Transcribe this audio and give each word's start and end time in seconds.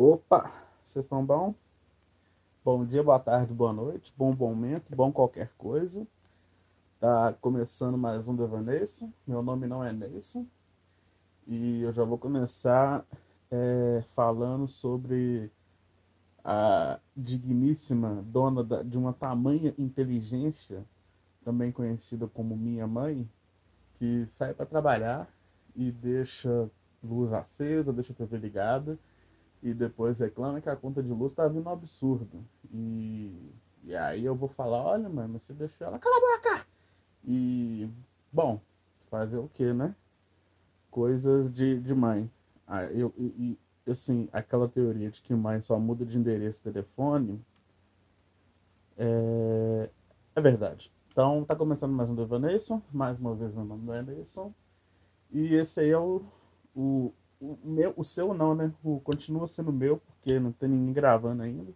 Opa, 0.00 0.52
vocês 0.84 1.06
estão 1.06 1.26
bom? 1.26 1.52
Bom 2.64 2.84
dia, 2.84 3.02
boa 3.02 3.18
tarde, 3.18 3.52
boa 3.52 3.72
noite, 3.72 4.14
bom 4.16 4.32
momento, 4.32 4.94
bom 4.94 5.10
qualquer 5.10 5.50
coisa. 5.58 6.06
Tá 7.00 7.34
começando 7.40 7.98
mais 7.98 8.28
um 8.28 8.36
Devanesso. 8.36 9.12
Meu 9.26 9.42
nome 9.42 9.66
não 9.66 9.82
é 9.82 9.92
Nelson. 9.92 10.46
E 11.48 11.82
eu 11.82 11.92
já 11.92 12.04
vou 12.04 12.16
começar 12.16 13.04
é, 13.50 14.04
falando 14.14 14.68
sobre 14.68 15.50
a 16.44 17.00
digníssima 17.16 18.22
dona 18.24 18.62
da, 18.62 18.84
de 18.84 18.96
uma 18.96 19.12
tamanha 19.12 19.74
inteligência, 19.76 20.84
também 21.44 21.72
conhecida 21.72 22.28
como 22.28 22.56
minha 22.56 22.86
mãe, 22.86 23.28
que 23.98 24.24
sai 24.28 24.54
para 24.54 24.64
trabalhar 24.64 25.28
e 25.74 25.90
deixa 25.90 26.70
luz 27.02 27.32
acesa, 27.32 27.92
deixa 27.92 28.12
a 28.12 28.16
TV 28.16 28.38
ligada 28.38 28.96
e 29.62 29.74
depois 29.74 30.18
reclama 30.18 30.60
que 30.60 30.68
a 30.68 30.76
conta 30.76 31.02
de 31.02 31.10
luz 31.10 31.34
tá 31.34 31.46
vindo 31.48 31.68
um 31.68 31.72
absurdo. 31.72 32.44
E, 32.70 33.52
e 33.84 33.94
aí 33.96 34.24
eu 34.24 34.34
vou 34.34 34.48
falar, 34.48 34.82
olha, 34.82 35.08
mano, 35.08 35.38
você 35.38 35.52
deixou 35.52 35.86
ela, 35.86 35.98
cala 35.98 36.16
a 36.16 36.38
boca! 36.38 36.66
E, 37.24 37.88
bom, 38.32 38.60
fazer 39.10 39.38
o 39.38 39.48
que, 39.48 39.72
né? 39.72 39.94
Coisas 40.90 41.52
de, 41.52 41.80
de 41.80 41.94
mãe. 41.94 42.30
Ah, 42.66 42.84
eu, 42.84 43.12
e, 43.18 43.58
assim, 43.86 44.28
aquela 44.32 44.68
teoria 44.68 45.10
de 45.10 45.20
que 45.22 45.34
mãe 45.34 45.60
só 45.60 45.78
muda 45.78 46.04
de 46.04 46.18
endereço 46.18 46.58
de 46.58 46.72
telefone 46.72 47.40
é, 48.96 49.90
é 50.34 50.40
verdade. 50.40 50.92
Então, 51.10 51.44
tá 51.44 51.56
começando 51.56 51.92
mais 51.92 52.10
um 52.10 52.14
Devaneison, 52.14 52.82
mais 52.92 53.18
uma 53.18 53.34
vez 53.34 53.54
meu 53.54 53.64
nome 53.64 53.90
é 53.90 53.98
Anderson. 53.98 54.52
E 55.30 55.54
esse 55.54 55.80
aí 55.80 55.90
é 55.90 55.98
o, 55.98 56.22
o, 56.74 57.12
o, 57.40 57.56
meu, 57.62 57.94
o 57.96 58.04
seu 58.04 58.34
não, 58.34 58.54
né? 58.54 58.72
O, 58.82 59.00
continua 59.00 59.46
sendo 59.46 59.72
meu, 59.72 59.98
porque 59.98 60.38
não 60.38 60.52
tem 60.52 60.68
ninguém 60.68 60.92
gravando 60.92 61.42
ainda. 61.42 61.72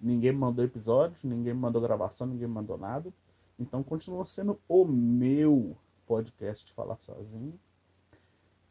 Ninguém 0.00 0.32
mandou 0.32 0.64
episódio, 0.64 1.16
ninguém 1.22 1.54
mandou 1.54 1.80
gravação, 1.80 2.26
ninguém 2.26 2.48
mandou 2.48 2.76
nada. 2.76 3.12
Então 3.58 3.82
continua 3.82 4.24
sendo 4.24 4.60
o 4.68 4.84
meu 4.84 5.76
podcast 6.06 6.72
Falar 6.72 7.00
Sozinho. 7.00 7.58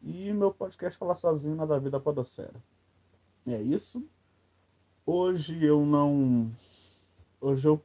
E 0.01 0.31
meu 0.33 0.53
podcast 0.53 0.97
Falar 0.97 1.15
Sozinho 1.15 1.55
na 1.55 1.65
da 1.65 1.79
Vida 1.79 1.99
Podocera. 1.99 2.55
É 3.45 3.61
isso. 3.61 4.05
Hoje 5.05 5.63
eu 5.63 5.85
não. 5.85 6.51
Hoje 7.39 7.67
eu 7.67 7.81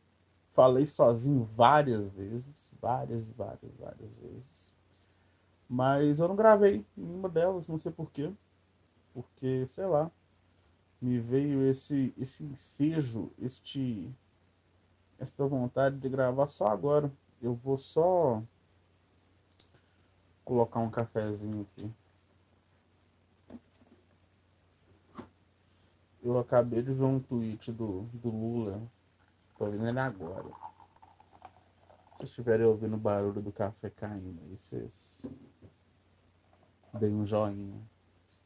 falei 0.51 0.87
sozinho 0.87 1.45
várias 1.45 2.09
vezes. 2.09 2.75
Várias, 2.81 3.29
várias, 3.29 3.73
várias 3.79 4.19
vezes. 4.19 4.75
Mas 5.75 6.21
eu 6.21 6.29
não 6.29 6.37
gravei 6.37 6.85
nenhuma 6.95 7.31
delas, 7.31 7.67
não 7.67 7.79
sei 7.79 7.91
porquê. 7.91 8.31
Porque, 9.15 9.67
sei 9.67 9.87
lá, 9.87 10.11
me 11.01 11.19
veio 11.19 11.67
esse, 11.67 12.13
esse 12.19 12.45
ensejo, 12.45 13.33
este, 13.41 14.15
esta 15.19 15.47
vontade 15.47 15.97
de 15.97 16.11
gravar 16.11 16.49
só 16.49 16.67
agora. 16.67 17.11
Eu 17.41 17.55
vou 17.55 17.79
só 17.79 18.43
colocar 20.45 20.81
um 20.81 20.91
cafezinho 20.91 21.63
aqui. 21.63 21.91
Eu 26.23 26.39
acabei 26.39 26.83
de 26.83 26.93
ver 26.93 27.05
um 27.05 27.19
tweet 27.19 27.73
do, 27.73 28.03
do 28.13 28.29
Lula. 28.29 28.83
Tô 29.57 29.71
vendo 29.71 29.89
ele 29.89 30.01
agora. 30.01 30.51
Se 32.19 32.25
estiverem 32.25 32.67
ouvindo 32.67 32.97
o 32.97 32.99
barulho 32.99 33.41
do 33.41 33.51
café 33.51 33.89
caindo 33.89 34.39
aí, 34.43 34.59
vocês 34.59 35.27
dei 36.99 37.13
um 37.13 37.27
joinha. 37.27 37.75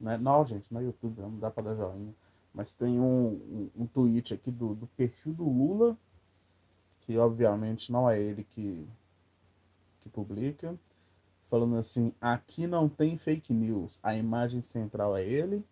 Não, 0.01 0.19
não, 0.19 0.47
gente, 0.47 0.73
no 0.73 0.81
YouTube 0.81 1.21
não 1.21 1.39
dá 1.39 1.51
pra 1.51 1.63
dar 1.63 1.75
joinha. 1.75 2.15
Mas 2.53 2.73
tem 2.73 2.99
um, 2.99 3.27
um, 3.29 3.71
um 3.83 3.87
tweet 3.87 4.33
aqui 4.33 4.51
do, 4.51 4.75
do 4.75 4.87
perfil 4.89 5.35
do 5.35 5.45
Lula, 5.45 5.97
que 7.01 7.17
obviamente 7.19 7.93
não 7.93 8.09
é 8.09 8.21
ele 8.21 8.45
que, 8.45 8.87
que 10.01 10.09
publica, 10.09 10.75
falando 11.45 11.77
assim: 11.77 12.13
aqui 12.21 12.67
não 12.67 12.89
tem 12.89 13.17
fake 13.17 13.53
news, 13.53 14.01
a 14.03 14.17
imagem 14.17 14.61
central 14.61 15.17
é 15.17 15.25
ele, 15.25 15.65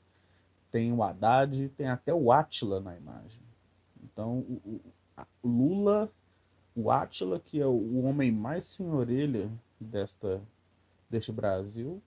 tem 0.71 0.93
o 0.93 1.03
Haddad, 1.03 1.69
tem 1.71 1.89
até 1.89 2.13
o 2.13 2.31
Atila 2.31 2.81
na 2.81 2.97
imagem. 2.97 3.41
Então, 4.03 4.39
o, 4.41 4.81
o 5.43 5.49
Lula, 5.49 6.11
o 6.75 6.91
Atila, 6.91 7.41
que 7.41 7.61
é 7.61 7.67
o 7.67 8.05
homem 8.05 8.31
mais 8.31 8.65
sem 8.65 8.91
orelha 8.91 9.51
desta, 9.81 10.43
deste 11.09 11.33
Brasil, 11.33 12.03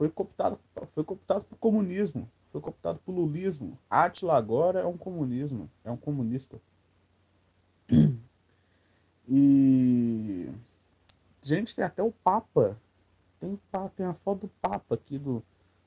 foi 0.00 0.08
cooptado, 0.08 0.58
foi 0.94 1.04
cooptado 1.04 1.44
por 1.44 1.58
comunismo, 1.58 2.26
foi 2.50 2.58
cooptado 2.58 2.98
por 3.04 3.12
lulismo. 3.12 3.78
Atila 3.90 4.34
agora 4.34 4.80
é 4.80 4.86
um 4.86 4.96
comunismo, 4.96 5.70
é 5.84 5.90
um 5.90 5.96
comunista. 5.96 6.58
E 9.28 10.50
gente, 11.42 11.76
tem 11.76 11.84
até 11.84 12.02
o 12.02 12.10
Papa. 12.10 12.78
Tem, 13.38 13.60
tem 13.94 14.06
a 14.06 14.14
foto 14.14 14.46
do 14.46 14.48
Papa 14.48 14.94
aqui, 14.94 15.18
do, 15.18 15.42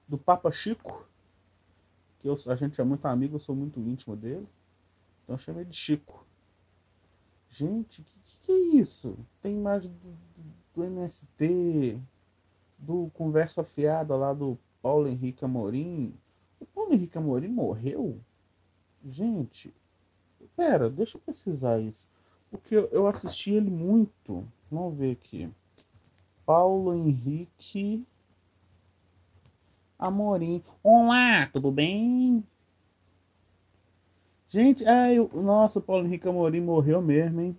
do 0.07 0.17
Papa 0.17 0.51
Chico. 0.51 1.07
Que 2.19 2.29
eu, 2.29 2.37
a 2.47 2.55
gente 2.55 2.79
é 2.79 2.83
muito 2.83 3.05
amigo, 3.07 3.35
eu 3.35 3.39
sou 3.39 3.55
muito 3.55 3.79
íntimo 3.79 4.15
dele. 4.15 4.47
Então 5.23 5.33
eu 5.33 5.39
chamei 5.39 5.65
de 5.65 5.75
Chico. 5.75 6.23
Gente, 7.49 8.03
que, 8.03 8.19
que, 8.27 8.37
que 8.43 8.51
é 8.51 8.59
isso? 8.77 9.17
Tem 9.41 9.55
imagem 9.55 9.91
do, 9.91 10.15
do 10.75 10.83
MST, 10.83 11.99
do 12.83 13.09
Conversa 13.13 13.63
Fiada 13.63 14.15
lá 14.15 14.33
do 14.33 14.57
Paulo 14.81 15.07
Henrique 15.07 15.45
Amorim. 15.45 16.13
O 16.59 16.65
Paulo 16.65 16.93
Henrique 16.93 17.17
Amorim 17.17 17.47
morreu? 17.47 18.19
Gente, 19.05 19.73
pera, 20.55 20.89
deixa 20.89 21.17
eu 21.17 21.21
precisar 21.21 21.79
isso. 21.79 22.07
Porque 22.51 22.75
eu 22.75 23.07
assisti 23.07 23.51
ele 23.51 23.69
muito. 23.69 24.45
Vamos 24.69 24.97
ver 24.97 25.11
aqui. 25.11 25.49
Paulo 26.45 26.93
Henrique 26.93 28.05
Amorim. 29.97 30.61
Olá, 30.83 31.47
tudo 31.47 31.71
bem? 31.71 32.43
Gente, 34.49 34.83
eu, 35.15 35.29
nossa, 35.41 35.79
o 35.79 35.81
Paulo 35.81 36.05
Henrique 36.05 36.27
Amorim 36.27 36.61
morreu 36.61 37.01
mesmo, 37.01 37.41
hein? 37.41 37.57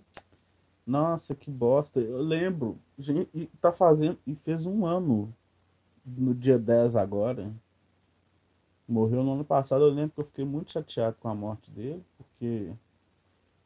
Nossa, 0.85 1.33
que 1.33 1.49
bosta. 1.49 1.99
Eu 1.99 2.21
lembro. 2.21 2.77
Gente, 2.97 3.49
tá 3.59 3.71
fazendo. 3.71 4.19
E 4.25 4.35
fez 4.35 4.65
um 4.65 4.85
ano. 4.85 5.33
No 6.05 6.33
dia 6.33 6.59
10 6.59 6.95
agora. 6.95 7.51
Morreu 8.87 9.23
no 9.23 9.33
ano 9.33 9.45
passado. 9.45 9.83
Eu 9.83 9.89
lembro 9.89 10.13
que 10.13 10.21
eu 10.21 10.25
fiquei 10.25 10.45
muito 10.45 10.71
chateado 10.71 11.17
com 11.19 11.27
a 11.27 11.35
morte 11.35 11.71
dele. 11.71 12.03
Porque 12.17 12.71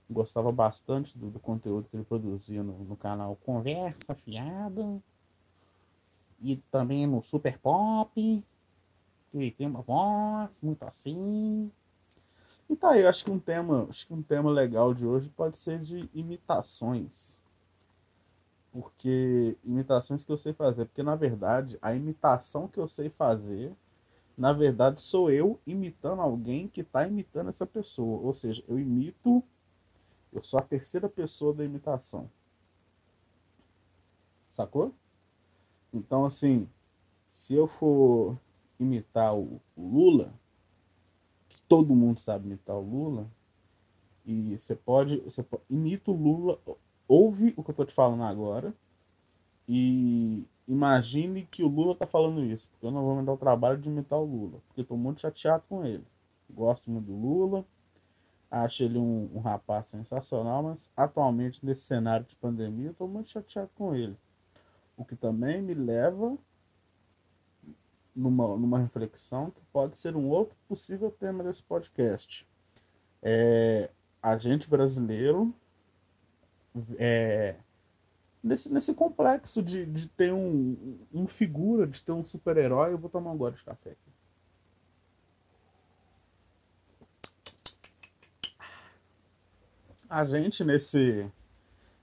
gostava 0.10 0.52
bastante 0.52 1.18
do, 1.18 1.30
do 1.30 1.40
conteúdo 1.40 1.88
que 1.90 1.98
ele 1.98 2.06
produzia 2.06 2.64
no, 2.64 2.84
no 2.86 2.96
canal 2.96 3.36
Conversa 3.46 4.16
Fiada. 4.16 5.02
E 6.42 6.56
também 6.72 7.06
no 7.06 7.22
Super 7.22 7.60
Pop. 7.60 8.44
Ele 9.34 9.52
tem 9.52 9.68
uma 9.68 9.82
voz 9.82 10.62
muito 10.62 10.84
assim. 10.84 11.70
E 12.70 12.76
tá 12.76 12.92
aí, 12.92 13.06
acho 13.06 13.26
que 13.26 13.32
um 13.32 13.40
tema, 13.40 13.88
acho 13.90 14.06
que 14.06 14.14
um 14.14 14.22
tema 14.22 14.52
legal 14.52 14.94
de 14.94 15.06
hoje 15.06 15.28
pode 15.30 15.58
ser 15.58 15.80
de 15.80 16.08
imitações. 16.14 17.42
Porque 18.72 19.58
imitações 19.64 20.24
que 20.24 20.32
eu 20.32 20.38
sei 20.38 20.54
fazer, 20.54 20.86
porque 20.86 21.02
na 21.02 21.16
verdade, 21.16 21.80
a 21.82 21.96
imitação 21.96 22.68
que 22.68 22.80
eu 22.80 22.88
sei 22.88 23.10
fazer, 23.10 23.74
na 24.38 24.54
verdade 24.54 25.02
sou 25.02 25.32
eu 25.32 25.60
imitando 25.66 26.22
alguém 26.22 26.68
que 26.68 26.84
tá 26.84 27.08
imitando 27.08 27.50
essa 27.50 27.66
pessoa, 27.66 28.22
ou 28.22 28.34
seja, 28.34 28.64
eu 28.68 28.80
imito 28.80 29.44
eu 30.32 30.44
sou 30.44 30.60
a 30.60 30.64
terceira 30.64 31.10
pessoa 31.10 31.54
da 31.54 31.66
imitação. 31.66 32.30
Sacou? 34.52 34.94
Então 35.92 36.26
assim, 36.26 36.70
se 37.30 37.56
eu 37.56 37.68
for 37.68 38.38
imitar 38.80 39.36
o, 39.36 39.60
Lula, 39.76 40.32
todo 41.70 41.96
mundo 41.96 42.20
sabe 42.20 42.48
imitar 42.48 42.76
o 42.76 42.82
Lula. 42.82 43.28
E 44.26 44.58
você 44.58 44.76
pode, 44.76 45.18
você 45.22 45.42
pode, 45.42 45.64
imita 45.70 46.12
o 46.12 46.16
Lula, 46.16 46.60
ouve 47.08 47.54
o 47.56 47.64
que 47.64 47.72
eu 47.72 47.76
tô 47.76 47.86
te 47.86 47.94
falando 47.94 48.24
agora 48.24 48.74
e 49.68 50.46
imagine 50.68 51.48
que 51.50 51.64
o 51.64 51.68
Lula 51.68 51.96
tá 51.96 52.06
falando 52.06 52.44
isso, 52.44 52.68
porque 52.70 52.86
eu 52.86 52.92
não 52.92 53.04
vou 53.04 53.16
me 53.16 53.26
dar 53.26 53.34
o 53.34 53.38
trabalho 53.38 53.78
de 53.78 53.88
imitar 53.88 54.20
o 54.20 54.26
Lula, 54.26 54.60
porque 54.68 54.82
eu 54.82 54.86
tô 54.86 54.98
muito 54.98 55.22
chateado 55.22 55.64
com 55.70 55.86
ele. 55.86 56.04
Gosto 56.50 56.92
muito 56.92 57.06
do 57.06 57.16
Lula, 57.16 57.66
acho 58.52 58.84
ele 58.84 58.98
um, 58.98 59.30
um 59.34 59.40
rapaz 59.40 59.88
sensacional, 59.88 60.64
mas 60.64 60.90
atualmente 60.98 61.66
nesse 61.66 61.84
cenário 61.84 62.26
de 62.26 62.36
pandemia 62.36 62.88
eu 62.88 62.94
tô 62.94 63.08
muito 63.08 63.30
chateado 63.30 63.70
com 63.76 63.96
ele. 63.96 64.18
O 64.98 65.06
que 65.06 65.16
também 65.16 65.62
me 65.62 65.74
leva 65.74 66.38
numa, 68.20 68.58
numa 68.58 68.80
reflexão 68.80 69.50
que 69.52 69.62
pode 69.72 69.98
ser 69.98 70.16
um 70.16 70.28
outro 70.28 70.56
possível 70.68 71.10
tema 71.10 71.44
desse 71.44 71.64
podcast. 71.64 72.46
É, 73.22 73.90
a 74.22 74.38
gente 74.38 74.70
brasileiro 74.70 75.54
é, 76.98 77.56
nesse, 78.44 78.72
nesse 78.72 78.94
complexo 78.94 79.64
de, 79.64 79.86
de 79.86 80.08
ter 80.10 80.34
um, 80.34 80.98
um 81.14 81.28
figura, 81.28 81.88
de 81.88 82.04
ter 82.04 82.12
um 82.12 82.24
super-herói, 82.24 82.92
eu 82.94 82.98
vou 82.98 83.10
tomar 83.10 83.32
um 83.32 83.38
gole 83.38 83.56
de 83.56 83.64
café 83.64 83.92
aqui. 83.92 84.10
A 90.10 90.26
gente 90.26 90.64
nesse 90.64 91.30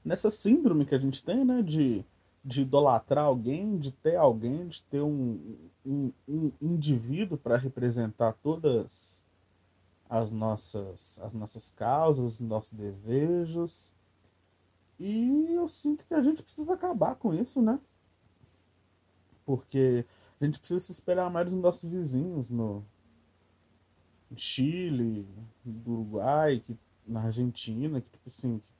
nessa 0.04 0.30
síndrome 0.30 0.86
que 0.86 0.94
a 0.94 0.98
gente 0.98 1.24
tem, 1.24 1.44
né, 1.44 1.60
de 1.60 2.04
de 2.46 2.62
idolatrar 2.62 3.24
alguém, 3.24 3.76
de 3.76 3.90
ter 3.90 4.14
alguém, 4.14 4.68
de 4.68 4.80
ter 4.84 5.02
um, 5.02 5.58
um, 5.84 6.12
um 6.28 6.52
indivíduo 6.62 7.36
para 7.36 7.56
representar 7.56 8.34
todas 8.34 9.24
as 10.08 10.30
nossas 10.30 11.18
as 11.24 11.34
nossas 11.34 11.70
causas, 11.70 12.34
os 12.34 12.40
nossos 12.40 12.72
desejos. 12.72 13.92
E 14.96 15.54
eu 15.54 15.66
sinto 15.66 16.06
que 16.06 16.14
a 16.14 16.22
gente 16.22 16.40
precisa 16.40 16.74
acabar 16.74 17.16
com 17.16 17.34
isso, 17.34 17.60
né? 17.60 17.80
Porque 19.44 20.06
a 20.40 20.44
gente 20.44 20.60
precisa 20.60 20.78
se 20.78 20.92
esperar 20.92 21.28
mais 21.28 21.50
dos 21.50 21.60
nossos 21.60 21.90
vizinhos 21.90 22.48
no 22.48 22.84
Chile, 24.36 25.26
do 25.64 25.90
Uruguai, 25.94 26.60
que, 26.60 26.78
na 27.04 27.22
Argentina, 27.22 28.00
que 28.00 28.08
tipo 28.08 28.28
assim, 28.28 28.58
que 28.58 28.75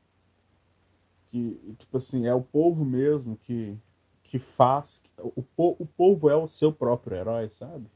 tipo 1.78 1.96
assim, 1.96 2.26
é 2.26 2.34
o 2.34 2.42
povo 2.42 2.84
mesmo 2.84 3.36
que 3.36 3.76
que 4.26 4.38
faz, 4.40 5.02
o, 5.18 5.44
o 5.56 5.86
povo 5.86 6.28
é 6.28 6.34
o 6.34 6.48
seu 6.48 6.72
próprio 6.72 7.16
herói, 7.16 7.48
sabe? 7.48 7.86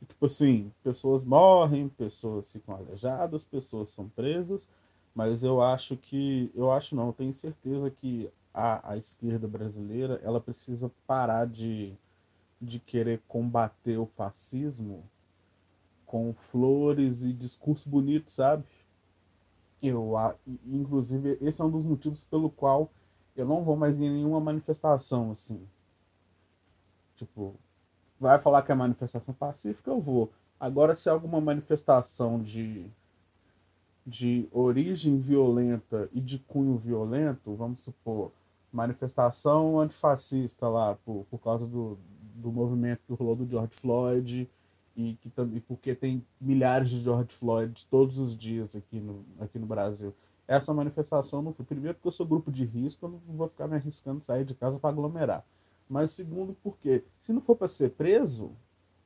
E, 0.00 0.06
tipo 0.06 0.26
assim, 0.26 0.70
pessoas 0.82 1.24
morrem, 1.24 1.88
pessoas 1.88 2.52
ficam 2.52 2.76
aleijadas, 2.76 3.44
pessoas 3.44 3.90
são 3.90 4.08
presas, 4.10 4.68
mas 5.14 5.42
eu 5.42 5.62
acho 5.62 5.96
que, 5.96 6.50
eu 6.54 6.70
acho 6.70 6.94
não, 6.94 7.08
eu 7.08 7.12
tenho 7.12 7.32
certeza 7.32 7.90
que 7.90 8.30
a, 8.52 8.92
a 8.92 8.96
esquerda 8.96 9.48
brasileira, 9.48 10.20
ela 10.22 10.40
precisa 10.40 10.90
parar 11.06 11.46
de, 11.46 11.94
de 12.60 12.78
querer 12.78 13.22
combater 13.26 13.96
o 13.98 14.06
fascismo 14.06 15.02
com 16.04 16.32
flores 16.32 17.22
e 17.22 17.32
discurso 17.32 17.88
bonito, 17.88 18.30
sabe? 18.30 18.64
Eu, 19.82 20.12
inclusive, 20.66 21.38
esse 21.40 21.60
é 21.60 21.64
um 21.64 21.70
dos 21.70 21.86
motivos 21.86 22.24
pelo 22.24 22.50
qual 22.50 22.90
eu 23.36 23.46
não 23.46 23.62
vou 23.62 23.76
mais 23.76 24.00
em 24.00 24.10
nenhuma 24.10 24.40
manifestação, 24.40 25.30
assim. 25.30 25.60
Tipo, 27.16 27.54
vai 28.18 28.38
falar 28.38 28.62
que 28.62 28.72
é 28.72 28.74
manifestação 28.74 29.34
pacífica, 29.34 29.90
eu 29.90 30.00
vou. 30.00 30.30
Agora, 30.58 30.94
se 30.96 31.08
é 31.08 31.12
alguma 31.12 31.40
manifestação 31.40 32.42
de 32.42 32.90
de 34.08 34.48
origem 34.50 35.20
violenta 35.20 36.08
e 36.14 36.20
de 36.20 36.38
cunho 36.38 36.78
violento, 36.78 37.54
vamos 37.54 37.82
supor, 37.82 38.32
manifestação 38.72 39.78
antifascista 39.78 40.66
lá, 40.66 40.96
por, 41.04 41.26
por 41.30 41.38
causa 41.38 41.66
do, 41.66 41.98
do 42.34 42.50
movimento 42.50 43.02
que 43.06 43.12
rolou 43.12 43.36
do 43.36 43.46
George 43.46 43.74
Floyd, 43.74 44.48
e 44.98 45.14
que 45.22 45.30
também 45.30 45.60
porque 45.60 45.94
tem 45.94 46.26
milhares 46.40 46.90
de 46.90 47.00
George 47.00 47.32
Floyd 47.32 47.86
todos 47.88 48.18
os 48.18 48.36
dias 48.36 48.74
aqui 48.74 48.98
no, 48.98 49.24
aqui 49.38 49.56
no 49.56 49.64
Brasil. 49.64 50.12
Essa 50.48 50.74
manifestação 50.74 51.40
não 51.40 51.54
foi. 51.54 51.64
Primeiro, 51.64 51.94
porque 51.94 52.08
eu 52.08 52.12
sou 52.12 52.26
grupo 52.26 52.50
de 52.50 52.64
risco, 52.64 53.06
eu 53.06 53.10
não 53.10 53.36
vou 53.36 53.48
ficar 53.48 53.68
me 53.68 53.76
arriscando 53.76 54.24
sair 54.24 54.44
de 54.44 54.56
casa 54.56 54.80
para 54.80 54.90
aglomerar. 54.90 55.44
Mas 55.88 56.10
segundo, 56.10 56.56
porque 56.64 57.04
se 57.20 57.32
não 57.32 57.40
for 57.40 57.54
para 57.54 57.68
ser 57.68 57.90
preso, 57.90 58.50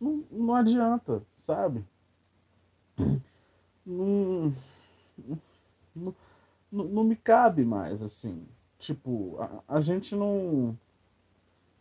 não, 0.01 0.25
não 0.31 0.55
adianta, 0.55 1.23
sabe? 1.37 1.85
Não, 3.85 4.55
não, 5.97 6.15
não, 6.71 7.03
me 7.03 7.17
cabe 7.17 7.65
mais, 7.65 8.01
assim. 8.01 8.47
Tipo, 8.79 9.37
a, 9.41 9.77
a, 9.77 9.81
gente 9.81 10.15
não. 10.15 10.79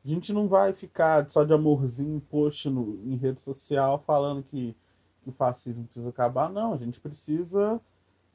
A 0.03 0.07
gente 0.07 0.33
não 0.33 0.47
vai 0.47 0.73
ficar 0.73 1.29
só 1.29 1.43
de 1.43 1.53
amorzinho 1.53 2.19
post 2.29 2.69
no, 2.69 2.99
em 3.05 3.15
rede 3.15 3.39
social 3.39 3.99
falando 3.99 4.43
que, 4.43 4.75
que 5.21 5.29
o 5.29 5.31
fascismo 5.33 5.85
precisa 5.85 6.09
acabar. 6.09 6.49
Não, 6.49 6.73
a 6.73 6.77
gente 6.77 6.99
precisa. 6.99 7.79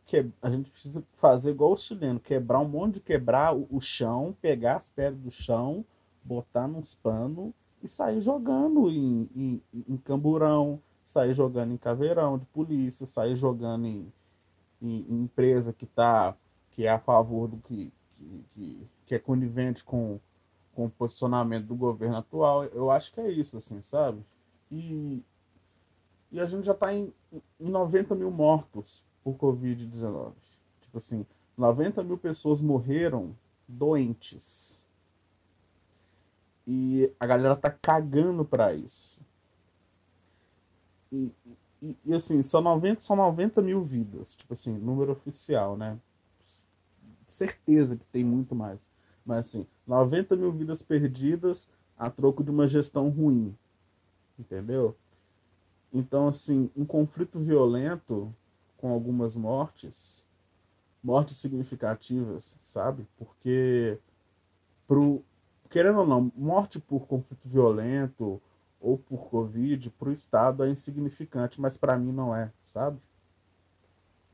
Que, 0.04 0.24
a 0.40 0.48
gente 0.48 0.70
precisa 0.70 1.02
fazer 1.14 1.50
igual 1.50 1.72
o 1.72 1.76
chileno, 1.76 2.20
quebrar 2.20 2.60
um 2.60 2.68
monte 2.68 2.94
de 2.94 3.00
quebrar 3.00 3.56
o, 3.56 3.66
o 3.68 3.80
chão, 3.80 4.36
pegar 4.40 4.76
as 4.76 4.88
pedras 4.88 5.20
do 5.20 5.32
chão, 5.32 5.84
botar 6.22 6.68
nos 6.68 6.94
panos 6.94 7.52
e 7.82 7.88
sair 7.88 8.20
jogando 8.20 8.88
em, 8.88 9.28
em, 9.34 9.62
em 9.88 9.96
camburão, 9.96 10.80
sair 11.04 11.34
jogando 11.34 11.72
em 11.72 11.76
caveirão 11.76 12.38
de 12.38 12.44
polícia, 12.46 13.04
sair 13.04 13.34
jogando 13.34 13.86
em, 13.86 14.12
em, 14.80 15.06
em 15.08 15.22
empresa 15.24 15.72
que 15.72 15.86
tá 15.86 16.36
que 16.70 16.84
é 16.84 16.90
a 16.90 16.98
favor 16.98 17.48
do 17.48 17.56
que, 17.56 17.90
que, 18.12 18.44
que, 18.50 18.86
que 19.06 19.14
é 19.14 19.19
conivente 19.19 19.82
com, 19.82 20.20
com 20.76 20.84
o 20.84 20.90
posicionamento 20.90 21.64
do 21.64 21.75
governo 21.75 22.19
atual. 22.19 22.64
Eu 22.67 22.90
acho 22.90 23.11
que 23.11 23.19
é 23.19 23.31
isso, 23.31 23.56
assim, 23.56 23.81
sabe? 23.81 24.23
E, 24.70 25.23
e 26.31 26.38
a 26.38 26.44
gente 26.44 26.67
já 26.67 26.73
está 26.73 26.93
em, 26.93 27.11
em 27.58 27.70
90 27.70 28.14
mil 28.14 28.31
mortos 28.31 29.02
por 29.25 29.34
Covid-19. 29.37 30.34
Tipo 30.82 30.99
assim, 30.99 31.25
90 31.56 32.05
mil 32.05 32.19
pessoas 32.19 32.61
morreram 32.61 33.34
doentes. 33.67 34.87
E 36.67 37.11
a 37.19 37.26
galera 37.26 37.56
tá 37.56 37.70
cagando 37.70 38.44
para 38.44 38.75
isso. 38.75 39.20
E, 41.11 41.32
e, 41.81 41.96
e, 42.05 42.14
assim, 42.14 42.43
são 42.43 42.61
90, 42.61 43.00
são 43.00 43.17
90 43.17 43.62
mil 43.62 43.82
vidas, 43.82 44.34
tipo 44.34 44.52
assim, 44.52 44.76
número 44.76 45.12
oficial, 45.12 45.75
né? 45.75 45.99
Certeza 47.26 47.96
que 47.96 48.05
tem 48.06 48.25
muito 48.25 48.55
mais. 48.55 48.88
Mas 49.26 49.49
assim, 49.49 49.67
90 49.87 50.37
mil 50.37 50.52
vidas 50.52 50.81
perdidas 50.81 51.69
a 51.99 52.08
troco 52.08 52.44
de 52.44 52.50
uma 52.50 52.69
gestão 52.69 53.08
ruim. 53.11 53.55
Entendeu? 54.38 54.94
Então, 55.93 56.28
assim, 56.28 56.70
um 56.76 56.84
conflito 56.84 57.40
violento 57.40 58.32
com 58.76 58.90
algumas 58.93 59.34
mortes, 59.34 60.26
mortes 61.02 61.38
significativas, 61.38 62.58
sabe? 62.61 63.06
Porque, 63.19 63.99
pro, 64.87 65.23
querendo 65.70 66.00
ou 66.00 66.06
não, 66.06 66.31
morte 66.37 66.79
por 66.79 67.06
conflito 67.06 67.49
violento 67.49 68.40
ou 68.81 68.99
por 68.99 69.29
Covid, 69.31 69.90
para 69.90 70.11
o 70.11 70.12
Estado 70.12 70.64
é 70.64 70.70
insignificante, 70.70 71.61
mas 71.61 71.76
para 71.76 71.96
mim 71.96 72.12
não 72.12 72.37
é, 72.37 72.52
sabe? 72.64 72.99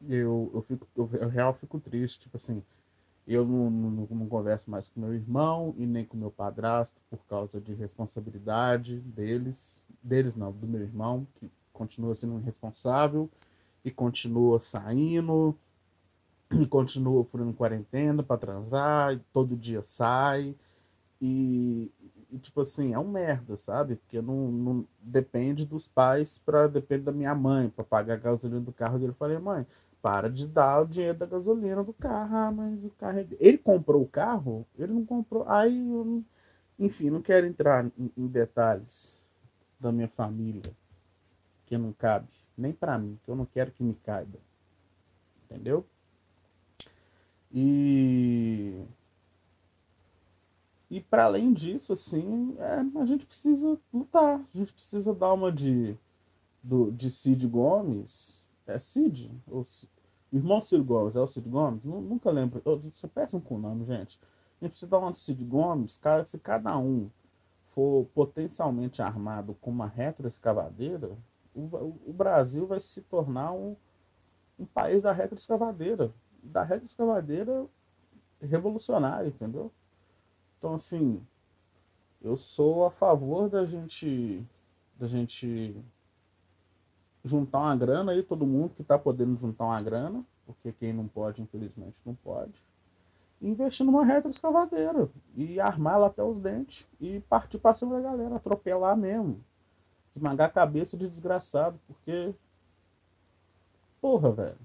Eu, 0.09 0.51
eu, 0.53 0.63
fico, 0.63 0.87
eu, 0.97 1.09
eu 1.13 1.29
real 1.29 1.55
fico 1.55 1.79
triste, 1.79 2.21
tipo 2.21 2.37
assim, 2.37 2.63
eu 3.27 3.45
não, 3.45 3.71
não, 3.71 4.07
não, 4.11 4.29
converso 4.29 4.71
mais 4.71 4.89
com 4.89 5.01
meu 5.01 5.15
irmão 5.15 5.75
e 5.79 5.87
nem 5.87 6.05
com 6.05 6.17
meu 6.17 6.31
padrasto 6.31 7.01
por 7.09 7.21
causa 7.29 7.61
de 7.61 7.73
responsabilidade 7.73 8.99
deles, 9.01 9.83
deles 10.03 10.35
não, 10.35 10.53
do 10.53 10.67
meu 10.67 10.81
irmão, 10.81 11.27
que 11.37 11.51
continua 11.73 12.15
sendo 12.15 12.39
irresponsável 12.39 13.31
e 13.85 13.91
continua 13.91 14.59
saindo 14.59 15.57
e 16.51 16.67
continua 16.67 17.25
furando 17.25 17.53
quarentena 17.53 18.23
para 18.23 18.39
transar, 18.39 19.19
todo 19.33 19.57
dia 19.57 19.83
sai 19.83 20.55
e, 21.21 21.89
e, 22.33 22.39
tipo 22.39 22.61
assim, 22.61 22.93
é 22.93 22.99
um 22.99 23.09
merda, 23.09 23.57
sabe? 23.57 23.95
Porque 23.95 24.21
não, 24.21 24.51
não 24.51 24.87
depende 25.01 25.65
dos 25.65 25.87
pais 25.87 26.37
para 26.37 26.67
depende 26.67 27.05
da 27.05 27.13
minha 27.13 27.35
mãe 27.35 27.69
para 27.69 27.85
pagar 27.85 28.15
a 28.15 28.17
gasolina 28.17 28.61
do 28.61 28.73
carro 28.73 28.99
dele. 28.99 29.13
Eu 29.13 29.17
falei, 29.17 29.39
mãe, 29.39 29.65
para 30.03 30.29
de 30.29 30.49
dar 30.49 30.83
o 30.83 30.87
dinheiro 30.87 31.17
da 31.17 31.27
gasolina 31.27 31.83
do 31.83 31.93
carro. 31.93 32.37
Ah, 32.37 32.53
mas 32.53 32.85
o 32.85 32.91
carro 32.91 33.21
é... 33.21 33.27
Ele 33.39 33.57
comprou 33.57 34.03
o 34.03 34.09
carro? 34.09 34.67
Ele 34.77 34.93
não 34.93 35.05
comprou. 35.07 35.49
Aí, 35.49 35.79
eu, 35.89 36.23
enfim, 36.79 37.09
não 37.09 37.23
quero 37.23 37.47
entrar 37.47 37.87
em, 37.99 38.11
em 38.17 38.27
detalhes 38.27 39.25
da 39.79 39.93
minha 39.93 40.09
família, 40.09 40.73
que 41.67 41.79
não 41.79 41.93
cabe. 41.93 42.29
Nem 42.59 42.73
para 42.73 42.99
mim, 42.99 43.19
que 43.25 43.31
eu 43.31 43.37
não 43.37 43.47
quero 43.47 43.71
que 43.71 43.83
me 43.83 43.95
caiba. 43.95 44.39
Entendeu? 45.49 45.87
E 47.53 48.85
e 50.93 51.01
para 51.01 51.25
além 51.25 51.55
disso, 51.55 51.95
assim, 51.95 52.55
é, 52.59 53.01
a 53.01 53.07
gente 53.07 53.25
precisa 53.25 53.79
lutar. 53.91 54.45
A 54.55 54.59
gente 54.59 54.75
precisa 54.75 55.15
dar 55.15 55.33
uma 55.33 55.51
de, 55.51 55.97
do, 56.63 56.93
de 56.93 57.11
Cid 57.11 57.49
Gomes. 57.49 58.47
É 58.73 58.79
Cid? 58.79 59.31
O 59.47 59.65
irmão 60.33 60.61
de 60.61 60.69
Cid 60.69 60.83
Gomes 60.83 61.17
é 61.17 61.21
o 61.21 61.29
Cid 61.29 61.49
Gomes? 61.49 61.85
Nunca 61.85 62.31
lembro. 62.31 62.63
Eu 62.65 62.81
sou 62.95 63.11
péssimo 63.11 63.41
com 63.41 63.57
o 63.57 63.59
nome, 63.59 63.85
gente. 63.85 64.19
A 64.61 64.65
gente 64.65 64.71
precisa 64.73 64.91
dar 64.91 65.11
de 65.11 65.19
Cid 65.19 65.45
Gomes. 65.45 66.01
Se 66.27 66.39
cada 66.39 66.79
um 66.79 67.11
for 67.67 68.07
potencialmente 68.15 69.03
armado 69.03 69.55
com 69.61 69.71
uma 69.71 69.87
retroescavadeira, 69.87 71.11
o, 71.55 71.61
o 72.07 72.13
Brasil 72.13 72.67
vai 72.67 72.81
se 72.81 73.03
tornar 73.03 73.53
um, 73.53 73.77
um 74.59 74.65
país 74.65 75.03
da 75.03 75.13
retroescavadeira. 75.13 76.11
Da 76.43 76.63
retroescavadeira 76.63 77.67
revolucionária, 78.41 79.29
entendeu? 79.29 79.71
Então, 80.59 80.75
assim, 80.75 81.21
eu 82.23 82.37
sou 82.37 82.85
a 82.85 82.91
favor 82.91 83.49
da 83.49 83.65
gente 83.67 84.45
da 84.99 85.07
gente 85.09 85.75
juntar 87.25 87.59
uma 87.59 87.77
grana 87.77 88.13
aí, 88.13 88.23
todo 88.23 88.47
mundo 88.47 88.75
que 88.75 88.83
está 88.83 88.99
podendo 88.99 89.39
juntar 89.39 89.65
uma 89.65 89.83
grana, 89.83 90.25
porque 90.47 90.73
quem 90.73 90.93
não 90.93 91.07
pode, 91.07 91.41
infelizmente, 91.41 91.97
não 92.05 92.15
pode, 92.15 92.63
e 93.41 93.49
investir 93.49 93.85
numa 93.85 94.05
retroescavadeira 94.05 95.09
e 95.37 95.59
armar 95.61 95.95
ela 95.95 96.07
até 96.07 96.23
os 96.23 96.39
dentes 96.39 96.89
e 97.01 97.21
partir 97.21 97.59
para 97.59 97.75
cima 97.75 97.95
da 97.97 98.01
galera, 98.01 98.37
atropelar 98.37 98.97
mesmo, 98.97 99.41
esmagar 100.15 100.49
a 100.49 100.53
cabeça 100.53 100.97
de 100.97 101.09
desgraçado, 101.09 101.79
porque 101.87 102.35
porra, 104.01 104.33
velho, 104.33 104.59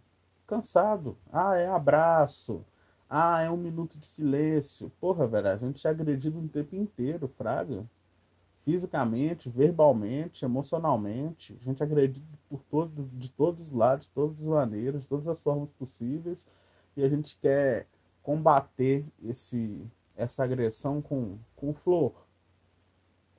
cansado. 0.48 1.16
Ah, 1.32 1.56
é 1.56 1.68
abraço. 1.68 2.66
Ah, 3.10 3.42
é 3.42 3.50
um 3.50 3.58
minuto 3.58 3.98
de 3.98 4.06
silêncio. 4.06 4.92
Porra, 5.00 5.28
velho, 5.28 5.48
a 5.48 5.58
gente 5.58 5.86
é 5.86 5.90
agredido 5.90 6.40
o 6.40 6.48
tempo 6.48 6.76
inteiro, 6.76 7.28
fraga. 7.28 7.86
Fisicamente, 8.68 9.50
verbalmente, 9.50 10.44
emocionalmente. 10.44 11.58
A 11.62 11.64
gente 11.64 11.82
é 11.82 11.86
agredido 11.86 12.28
por 12.50 12.62
todo, 12.64 13.10
de 13.14 13.32
todos 13.32 13.68
os 13.68 13.72
lados, 13.72 14.08
de 14.08 14.12
todas 14.12 14.42
as 14.42 14.46
maneiras, 14.46 15.04
de 15.04 15.08
todas 15.08 15.26
as 15.30 15.40
formas 15.40 15.70
possíveis. 15.80 16.46
E 16.94 17.02
a 17.02 17.08
gente 17.08 17.38
quer 17.38 17.88
combater 18.22 19.06
esse, 19.24 19.90
essa 20.18 20.44
agressão 20.44 21.02
com, 21.02 21.38
com 21.56 21.74
flor, 21.74 22.12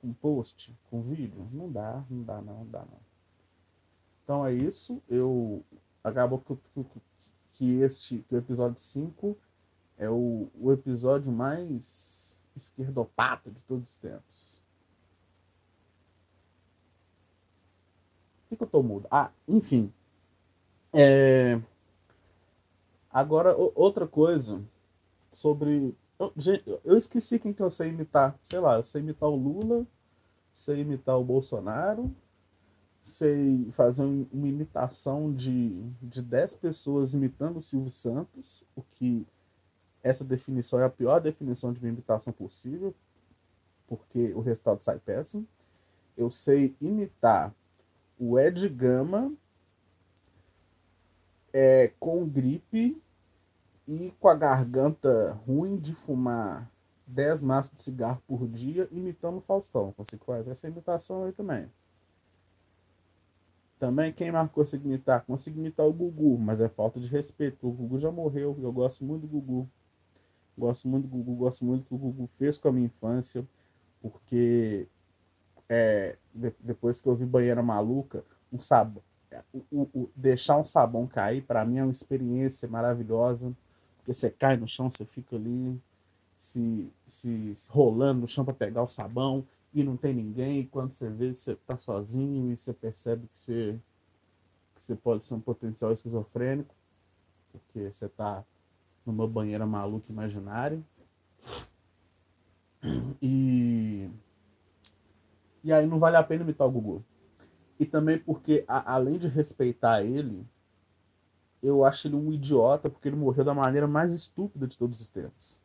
com 0.01 0.11
post, 0.13 0.75
com 0.89 0.99
vídeo. 1.03 1.47
Não 1.53 1.71
dá, 1.71 2.03
não 2.09 2.23
dá, 2.23 2.41
não, 2.41 2.55
não 2.55 2.65
dá, 2.65 2.79
não. 2.79 2.99
Então 4.23 4.43
é 4.43 4.51
isso. 4.51 4.99
Eu 5.07 5.63
acabou 6.03 6.39
que, 6.39 6.57
que, 6.73 6.85
que 7.51 7.81
este 7.81 8.25
que 8.27 8.33
o 8.33 8.39
episódio 8.39 8.79
5 8.79 9.37
é 9.95 10.09
o, 10.09 10.47
o 10.59 10.71
episódio 10.71 11.31
mais 11.31 12.41
esquerdopata 12.55 13.51
de 13.51 13.63
todos 13.65 13.91
os 13.91 13.97
tempos. 13.97 14.58
Que, 18.49 18.57
que 18.57 18.63
eu 18.63 18.67
tô 18.67 18.81
mudo? 18.81 19.07
Ah, 19.11 19.31
enfim. 19.47 19.93
É... 20.91 21.59
Agora, 23.11 23.55
outra 23.75 24.07
coisa 24.07 24.61
sobre. 25.31 25.95
Eu, 26.19 26.33
gente, 26.35 26.63
eu 26.83 26.97
esqueci 26.97 27.39
quem 27.39 27.53
que 27.53 27.61
eu 27.61 27.71
sei 27.71 27.89
imitar. 27.89 28.37
Sei 28.43 28.59
lá, 28.59 28.77
eu 28.77 28.83
sei 28.83 29.01
imitar 29.01 29.29
o 29.29 29.35
Lula, 29.35 29.85
sei 30.53 30.81
imitar 30.81 31.17
o 31.17 31.23
Bolsonaro, 31.23 32.13
sei 33.01 33.69
fazer 33.71 34.03
uma 34.03 34.47
imitação 34.47 35.33
de, 35.33 35.71
de 36.01 36.21
10 36.21 36.55
pessoas 36.55 37.13
imitando 37.13 37.57
o 37.57 37.61
Silvio 37.61 37.91
Santos, 37.91 38.63
o 38.75 38.81
que 38.81 39.25
essa 40.03 40.23
definição 40.23 40.79
é 40.79 40.85
a 40.85 40.89
pior 40.89 41.19
definição 41.19 41.73
de 41.73 41.79
uma 41.79 41.89
imitação 41.89 42.33
possível, 42.33 42.93
porque 43.87 44.33
o 44.33 44.41
resultado 44.41 44.81
sai 44.81 44.99
péssimo. 44.99 45.47
Eu 46.17 46.29
sei 46.31 46.75
imitar 46.81 47.53
o 48.19 48.37
Ed 48.37 48.67
Gama 48.69 49.33
é, 51.53 51.91
com 51.99 52.27
gripe 52.27 53.01
e 53.87 54.11
com 54.19 54.27
a 54.27 54.35
garganta 54.35 55.33
ruim 55.47 55.77
de 55.77 55.95
fumar 55.95 56.69
10 57.07 57.41
maços 57.41 57.73
de 57.73 57.81
cigarro 57.81 58.21
por 58.27 58.47
dia, 58.47 58.87
imitando 58.91 59.37
o 59.37 59.41
Faustão. 59.41 59.91
Consigo 59.93 60.25
fazer 60.25 60.51
essa 60.51 60.67
imitação 60.67 61.23
aí 61.23 61.31
também. 61.31 61.71
Também 63.79 64.11
quem 64.11 64.31
mais 64.31 64.51
consigo 64.51 64.85
imitar? 64.85 65.25
Consigo 65.25 65.57
imitar 65.57 65.87
o 65.87 65.93
Gugu, 65.93 66.37
mas 66.37 66.59
é 66.59 66.67
falta 66.67 66.99
de 66.99 67.07
respeito. 67.07 67.67
O 67.67 67.71
Gugu 67.71 67.97
já 67.97 68.11
morreu, 68.11 68.55
eu 68.61 68.71
gosto 68.71 69.05
muito 69.05 69.21
do 69.21 69.27
Gugu. 69.27 69.69
Gosto 70.57 70.87
muito 70.89 71.07
do 71.07 71.15
Gugu, 71.15 71.35
gosto 71.35 71.63
muito 71.63 71.83
do 71.83 71.87
que 71.87 71.95
o 71.95 71.97
Gugu 71.97 72.27
fez 72.27 72.57
com 72.57 72.67
a 72.67 72.71
minha 72.73 72.87
infância, 72.87 73.47
porque 74.01 74.85
é, 75.69 76.17
de, 76.39 76.53
depois 76.59 77.01
que 77.01 77.07
eu 77.07 77.15
vi 77.15 77.25
Banheira 77.25 77.61
Maluca, 77.61 78.23
um 78.51 78.59
sabão, 78.59 79.03
o, 79.53 79.63
o, 79.71 79.81
o, 79.93 80.11
deixar 80.15 80.57
um 80.57 80.65
sabão 80.65 81.05
cair, 81.05 81.43
para 81.43 81.65
mim 81.65 81.77
é 81.77 81.83
uma 81.83 81.91
experiência 81.91 82.67
maravilhosa, 82.67 83.53
porque 83.97 84.13
você 84.13 84.29
cai 84.29 84.57
no 84.57 84.67
chão, 84.67 84.89
você 84.89 85.05
fica 85.05 85.35
ali 85.35 85.79
se, 86.37 86.91
se, 87.05 87.53
se 87.53 87.71
rolando 87.71 88.21
no 88.21 88.27
chão 88.27 88.43
para 88.45 88.53
pegar 88.53 88.83
o 88.83 88.89
sabão 88.89 89.45
e 89.73 89.83
não 89.83 89.95
tem 89.95 90.13
ninguém, 90.13 90.61
e 90.61 90.65
quando 90.65 90.91
você 90.91 91.09
vê, 91.09 91.33
você 91.33 91.55
tá 91.55 91.77
sozinho 91.77 92.51
e 92.51 92.57
você 92.57 92.73
percebe 92.73 93.27
que 93.27 93.39
você, 93.39 93.79
que 94.75 94.83
você 94.83 94.95
pode 94.95 95.25
ser 95.25 95.35
um 95.35 95.39
potencial 95.39 95.91
esquizofrênico, 95.91 96.73
porque 97.51 97.91
você 97.91 98.09
tá 98.09 98.43
numa 99.05 99.27
banheira 99.27 99.65
maluca 99.65 100.11
imaginária. 100.11 100.81
E, 103.21 104.09
e 105.63 105.71
aí 105.73 105.85
não 105.85 105.99
vale 105.99 106.15
a 106.15 106.23
pena 106.23 106.43
imitar 106.43 106.67
o 106.67 106.71
Gugu. 106.71 107.03
E 107.79 107.85
também 107.85 108.19
porque, 108.19 108.65
a, 108.67 108.93
além 108.93 109.17
de 109.17 109.27
respeitar 109.27 110.01
ele, 110.01 110.45
eu 111.61 111.85
acho 111.85 112.07
ele 112.07 112.15
um 112.15 112.31
idiota 112.31 112.89
porque 112.89 113.07
ele 113.07 113.15
morreu 113.15 113.43
da 113.43 113.53
maneira 113.53 113.87
mais 113.87 114.13
estúpida 114.13 114.67
de 114.67 114.77
todos 114.77 114.99
os 114.99 115.09
tempos. 115.09 115.61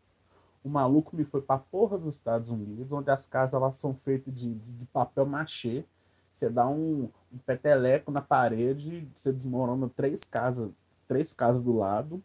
O 0.63 0.69
maluco 0.69 1.17
me 1.17 1.25
foi 1.25 1.43
pra 1.43 1.59
porra 1.59 1.99
dos 1.99 2.17
Estados 2.17 2.51
Unidos, 2.51 2.91
onde 2.91 3.11
as 3.11 3.27
casas 3.27 3.55
elas 3.55 3.77
são 3.77 3.95
feitas 3.95 4.35
de, 4.35 4.55
de 4.55 4.87
papel 4.87 5.27
machê. 5.27 5.85
Você 6.33 6.49
dá 6.49 6.67
um, 6.69 7.11
um 7.33 7.39
peteleco 7.39 8.11
na 8.11 8.23
parede, 8.23 9.09
você 9.15 9.33
desmorona 9.33 9.91
três 9.95 10.25
casas, 10.25 10.71
três 11.07 11.33
casas 11.33 11.63
do 11.63 11.77
lado 11.77 12.23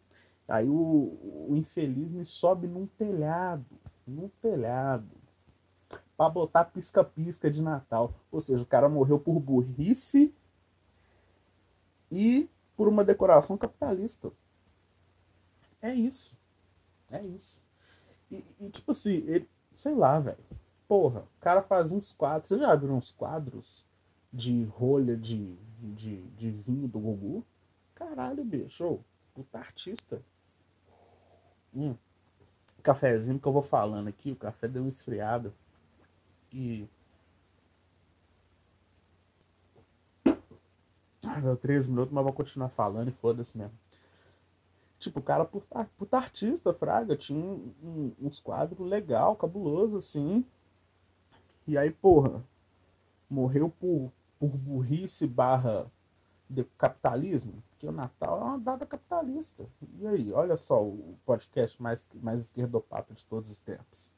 Aí 0.50 0.68
o, 0.68 1.46
o 1.48 1.56
infeliz 1.56 2.10
me 2.10 2.26
sobe 2.26 2.66
num 2.66 2.84
telhado, 2.84 3.64
num 4.04 4.28
telhado, 4.42 5.06
para 6.20 6.28
botar 6.28 6.66
pisca-pisca 6.66 7.50
de 7.50 7.62
Natal. 7.62 8.12
Ou 8.30 8.42
seja, 8.42 8.62
o 8.62 8.66
cara 8.66 8.90
morreu 8.90 9.18
por 9.18 9.40
burrice 9.40 10.30
e 12.12 12.46
por 12.76 12.88
uma 12.88 13.02
decoração 13.02 13.56
capitalista. 13.56 14.30
É 15.80 15.94
isso. 15.94 16.36
É 17.10 17.22
isso. 17.22 17.64
E, 18.30 18.44
e 18.60 18.68
tipo 18.68 18.90
assim, 18.90 19.24
ele, 19.26 19.48
sei 19.74 19.94
lá, 19.94 20.20
velho. 20.20 20.36
Porra, 20.86 21.20
o 21.20 21.40
cara 21.40 21.62
faz 21.62 21.90
uns 21.90 22.12
quadros. 22.12 22.50
Você 22.50 22.58
já 22.58 22.74
viu 22.74 22.92
uns 22.92 23.10
quadros 23.10 23.82
de 24.30 24.64
rolha 24.64 25.16
de, 25.16 25.56
de, 25.80 26.20
de 26.32 26.50
vinho 26.50 26.86
do 26.86 27.00
Gugu? 27.00 27.46
Caralho, 27.94 28.44
bicho. 28.44 29.00
Puta 29.34 29.58
artista. 29.58 30.20
Hum. 31.74 31.94
Cafézinho 32.82 33.40
que 33.40 33.48
eu 33.48 33.52
vou 33.52 33.62
falando 33.62 34.08
aqui, 34.08 34.32
o 34.32 34.36
café 34.36 34.68
deu 34.68 34.82
uma 34.82 34.90
esfriada. 34.90 35.50
E. 36.52 36.88
Ah, 41.26 41.40
deu 41.40 41.56
três 41.56 41.86
minutos, 41.86 42.12
mas 42.12 42.24
vou 42.24 42.32
continuar 42.32 42.70
falando 42.70 43.08
e 43.08 43.12
foda-se 43.12 43.56
mesmo. 43.56 43.78
Tipo, 44.98 45.20
o 45.20 45.22
cara, 45.22 45.44
puta 45.96 46.16
artista, 46.18 46.74
Fraga, 46.74 47.16
tinha 47.16 47.38
um, 47.42 47.72
um, 47.82 48.12
uns 48.20 48.38
quadros 48.38 48.86
legal, 48.86 49.34
cabuloso, 49.34 49.96
assim. 49.96 50.44
E 51.66 51.78
aí, 51.78 51.90
porra, 51.90 52.44
morreu 53.28 53.70
por, 53.70 54.12
por 54.38 54.50
burrice 54.50 55.26
barra 55.26 55.90
de 56.50 56.64
capitalismo, 56.76 57.62
porque 57.70 57.86
o 57.86 57.92
Natal 57.92 58.40
é 58.40 58.44
uma 58.44 58.58
data 58.58 58.84
capitalista. 58.84 59.66
E 59.98 60.06
aí, 60.06 60.32
olha 60.32 60.56
só 60.56 60.82
o 60.84 61.16
podcast 61.24 61.80
mais, 61.80 62.06
mais 62.14 62.40
esquerdopata 62.42 63.14
de 63.14 63.24
todos 63.24 63.50
os 63.50 63.60
tempos. 63.60 64.12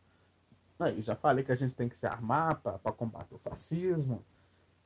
Aí, 0.83 1.03
já 1.03 1.15
falei 1.15 1.45
que 1.45 1.53
a 1.53 1.57
gente 1.57 1.75
tem 1.75 1.89
que 1.89 1.97
se 1.97 2.07
armar 2.07 2.61
para 2.61 2.93
combater 2.93 3.35
o 3.35 3.39
fascismo, 3.39 4.25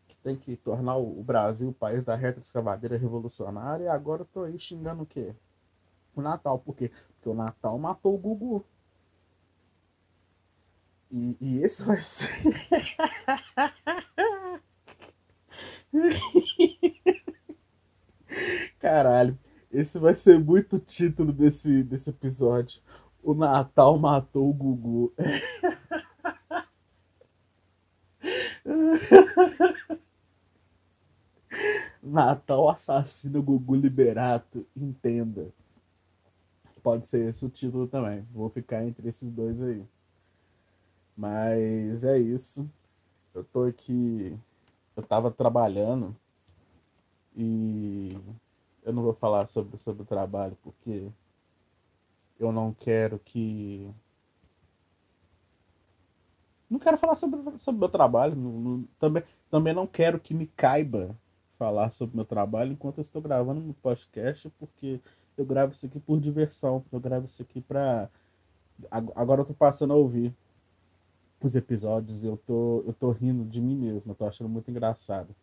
que 0.08 0.16
tem 0.18 0.36
que 0.36 0.56
tornar 0.56 0.96
o, 0.96 1.22
Brasil 1.22 1.70
o 1.70 1.74
país 1.74 2.02
da 2.04 2.14
retroescavadeira 2.14 2.96
revolucionária, 2.96 3.84
e 3.84 3.88
agora 3.88 4.22
eu 4.22 4.26
tô 4.26 4.42
aí 4.42 4.58
xingando 4.58 5.02
o 5.04 5.06
quê? 5.06 5.34
O 6.14 6.22
Natal, 6.22 6.58
por 6.58 6.74
quê? 6.76 6.90
Porque 7.14 7.28
o 7.28 7.34
Natal 7.34 7.78
matou 7.78 8.14
o 8.14 8.18
Gugu. 8.18 8.64
E, 11.10 11.36
e 11.40 11.62
esse 11.62 11.84
vai 11.84 12.00
ser. 12.00 12.52
Caralho, 18.78 19.38
esse 19.70 19.98
vai 19.98 20.14
ser 20.14 20.38
muito 20.38 20.78
título 20.78 21.32
desse, 21.32 21.82
desse 21.82 22.10
episódio. 22.10 22.80
O 23.22 23.34
Natal 23.34 23.98
matou 23.98 24.48
o 24.48 24.54
Gugu. 24.54 25.12
Natal 32.02 32.68
assassino 32.68 33.42
Gugu 33.42 33.74
Liberato. 33.76 34.66
Entenda. 34.76 35.48
Pode 36.82 37.06
ser 37.06 37.28
esse 37.28 37.44
o 37.44 37.48
título 37.48 37.86
também. 37.86 38.26
Vou 38.32 38.48
ficar 38.48 38.84
entre 38.84 39.08
esses 39.08 39.30
dois 39.30 39.60
aí. 39.62 39.84
Mas 41.16 42.04
é 42.04 42.18
isso. 42.18 42.68
Eu 43.34 43.44
tô 43.44 43.64
aqui. 43.64 44.38
Eu 44.96 45.02
tava 45.02 45.30
trabalhando 45.30 46.16
e 47.36 48.18
eu 48.82 48.92
não 48.92 49.02
vou 49.02 49.12
falar 49.12 49.46
sobre, 49.46 49.76
sobre 49.78 50.02
o 50.02 50.06
trabalho 50.06 50.56
porque 50.62 51.08
eu 52.38 52.52
não 52.52 52.72
quero 52.72 53.18
que. 53.18 53.90
Não 56.68 56.78
quero 56.78 56.98
falar 56.98 57.16
sobre 57.16 57.38
o 57.38 57.72
meu 57.72 57.88
trabalho. 57.88 58.34
Não, 58.34 58.52
não, 58.52 58.84
também, 58.98 59.22
também 59.50 59.74
não 59.74 59.86
quero 59.86 60.18
que 60.18 60.34
me 60.34 60.46
caiba 60.48 61.16
falar 61.58 61.90
sobre 61.90 62.16
meu 62.16 62.24
trabalho 62.24 62.72
enquanto 62.72 62.98
eu 62.98 63.02
estou 63.02 63.22
gravando 63.22 63.60
no 63.60 63.74
podcast, 63.74 64.50
porque 64.58 65.00
eu 65.38 65.44
gravo 65.44 65.72
isso 65.72 65.86
aqui 65.86 66.00
por 66.00 66.20
diversão. 66.20 66.84
Eu 66.92 67.00
gravo 67.00 67.26
isso 67.26 67.42
aqui 67.42 67.60
pra. 67.60 68.08
Agora 68.90 69.40
eu 69.40 69.44
tô 69.44 69.54
passando 69.54 69.92
a 69.92 69.96
ouvir 69.96 70.34
os 71.40 71.54
episódios 71.54 72.24
eu 72.24 72.36
tô, 72.46 72.82
eu 72.86 72.92
tô 72.92 73.10
rindo 73.10 73.44
de 73.44 73.60
mim 73.60 73.76
mesmo. 73.76 74.12
Eu 74.12 74.16
tô 74.16 74.26
achando 74.26 74.48
muito 74.48 74.70
engraçado. 74.70 75.34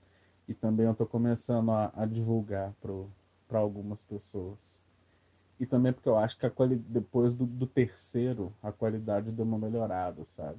E 0.48 0.54
também 0.54 0.86
eu 0.86 0.92
estou 0.92 1.08
começando 1.08 1.72
a, 1.72 1.92
a 1.96 2.06
divulgar 2.06 2.74
para 3.48 3.60
algumas 3.60 4.04
pessoas. 4.04 4.80
E 5.60 5.66
também 5.66 5.94
porque 5.94 6.10
eu 6.10 6.18
acho 6.18 6.38
que 6.38 6.46
a 6.46 6.50
quali... 6.50 6.76
depois 6.76 7.34
do, 7.34 7.46
do 7.46 7.66
terceiro, 7.66 8.52
a 8.62 8.72
qualidade 8.72 9.32
deu 9.32 9.46
uma 9.46 9.58
melhorada, 9.58 10.26
sabe? 10.26 10.58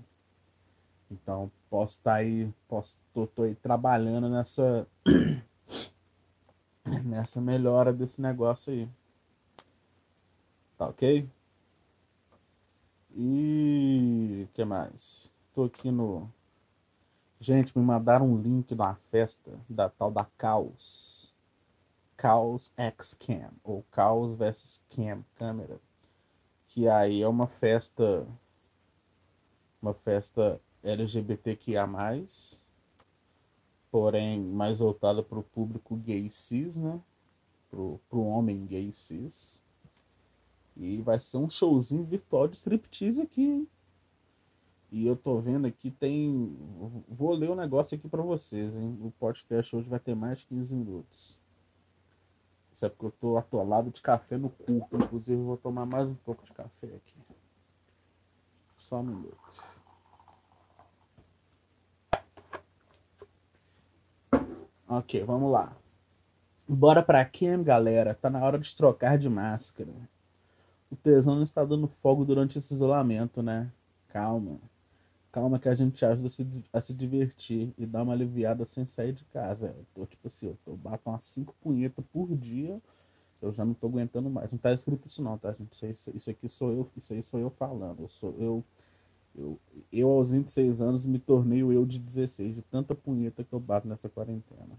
Então, 1.10 1.50
posso 1.70 1.98
estar 1.98 2.12
tá 2.12 2.16
aí, 2.16 2.52
posso, 2.68 2.98
tô, 3.12 3.26
tô 3.26 3.42
aí 3.42 3.54
trabalhando 3.54 4.28
nessa 4.28 4.86
nessa 7.04 7.40
melhora 7.40 7.92
desse 7.92 8.20
negócio 8.20 8.72
aí. 8.72 8.88
Tá 10.76 10.88
ok? 10.88 11.28
E 13.16 14.48
que 14.52 14.64
mais? 14.64 15.30
Tô 15.54 15.64
aqui 15.64 15.90
no. 15.90 16.28
Gente, 17.40 17.76
me 17.76 17.84
mandaram 17.84 18.26
um 18.26 18.40
link 18.40 18.74
da 18.74 18.94
festa 19.10 19.52
da 19.68 19.88
tal 19.88 20.10
da 20.10 20.24
Caos. 20.36 21.32
Caos 22.16 22.72
X 22.76 23.14
Cam, 23.14 23.50
ou 23.62 23.84
Caos 23.90 24.36
versus 24.36 24.82
Cam 24.90 25.24
câmera. 25.36 25.78
Que 26.68 26.88
aí 26.88 27.22
é 27.22 27.28
uma 27.28 27.46
festa. 27.46 28.26
Uma 29.80 29.94
festa 29.94 30.60
LGBTQIA, 30.84 31.88
porém 33.90 34.40
mais 34.40 34.80
voltada 34.80 35.22
para 35.22 35.38
o 35.38 35.42
público 35.42 35.96
gay 35.96 36.28
cis, 36.28 36.76
né? 36.76 37.00
Pro, 37.70 37.98
pro 38.08 38.22
homem 38.22 38.66
gay 38.66 38.92
cis. 38.92 39.62
E 40.76 41.00
vai 41.00 41.18
ser 41.18 41.38
um 41.38 41.48
showzinho 41.48 42.04
virtual 42.04 42.46
de 42.46 42.56
striptease 42.56 43.22
aqui? 43.22 43.66
E 44.92 45.06
eu 45.06 45.16
tô 45.16 45.40
vendo 45.40 45.66
aqui, 45.66 45.90
tem. 45.90 46.56
Vou 47.08 47.34
ler 47.34 47.50
o 47.50 47.52
um 47.52 47.56
negócio 47.56 47.96
aqui 47.96 48.08
para 48.08 48.22
vocês, 48.22 48.76
hein? 48.76 48.96
O 49.02 49.10
podcast 49.10 49.74
hoje 49.74 49.88
vai 49.88 49.98
ter 49.98 50.14
mais 50.14 50.40
de 50.40 50.46
15 50.46 50.74
minutos. 50.74 51.38
Isso 52.72 52.86
é 52.86 52.88
porque 52.88 53.06
eu 53.06 53.12
tô 53.12 53.36
atolado 53.36 53.90
de 53.90 54.02
café 54.02 54.36
no 54.36 54.50
cu. 54.50 54.86
Inclusive, 54.92 55.40
vou 55.40 55.56
tomar 55.56 55.86
mais 55.86 56.10
um 56.10 56.14
pouco 56.14 56.44
de 56.44 56.52
café 56.52 56.88
aqui. 56.88 57.14
Só 58.76 58.98
um 58.98 59.04
minuto. 59.04 59.73
Ok, 64.88 65.22
vamos 65.24 65.50
lá. 65.50 65.74
Bora 66.68 67.02
pra 67.02 67.24
Cam, 67.24 67.62
galera. 67.62 68.14
Tá 68.14 68.28
na 68.28 68.44
hora 68.44 68.58
de 68.58 68.74
trocar 68.76 69.18
de 69.18 69.28
máscara. 69.28 69.90
O 70.90 70.96
tesão 70.96 71.36
não 71.36 71.42
está 71.42 71.64
dando 71.64 71.88
fogo 72.02 72.24
durante 72.24 72.58
esse 72.58 72.74
isolamento, 72.74 73.42
né? 73.42 73.70
Calma. 74.08 74.58
Calma 75.32 75.58
que 75.58 75.68
a 75.68 75.74
gente 75.74 76.04
ajuda 76.04 76.28
a 76.72 76.80
se, 76.80 76.94
divertir 76.94 77.74
e 77.76 77.84
dar 77.86 78.02
uma 78.02 78.12
aliviada 78.12 78.64
sem 78.66 78.86
sair 78.86 79.12
de 79.12 79.24
casa. 79.24 79.74
Eu 79.76 79.86
tô 79.94 80.06
tipo 80.06 80.26
assim, 80.26 80.48
eu 80.48 80.58
tô, 80.64 80.76
bato 80.76 81.10
umas 81.10 81.24
5 81.24 81.54
punhetas 81.62 82.04
por 82.12 82.28
dia. 82.36 82.80
Eu 83.42 83.52
já 83.52 83.64
não 83.64 83.74
tô 83.74 83.88
aguentando 83.88 84.30
mais. 84.30 84.52
Não 84.52 84.58
tá 84.58 84.72
escrito 84.72 85.08
isso 85.08 85.22
não, 85.22 85.36
tá, 85.36 85.52
gente? 85.52 85.90
Isso, 85.90 86.10
isso 86.14 86.30
aqui 86.30 86.48
sou 86.48 86.72
eu, 86.72 86.90
isso 86.96 87.12
aí 87.12 87.22
sou 87.22 87.40
eu 87.40 87.50
falando. 87.50 88.02
Eu 88.02 88.08
sou 88.08 88.34
eu, 88.38 88.64
eu, 89.36 89.58
eu 89.92 90.10
aos 90.10 90.30
26 90.30 90.80
anos 90.80 91.04
me 91.04 91.18
tornei 91.18 91.62
o 91.62 91.72
eu 91.72 91.84
de 91.84 91.98
16, 91.98 92.56
de 92.56 92.62
tanta 92.62 92.94
punheta 92.94 93.42
que 93.42 93.52
eu 93.52 93.60
bato 93.60 93.88
nessa 93.88 94.08
quarentena. 94.08 94.78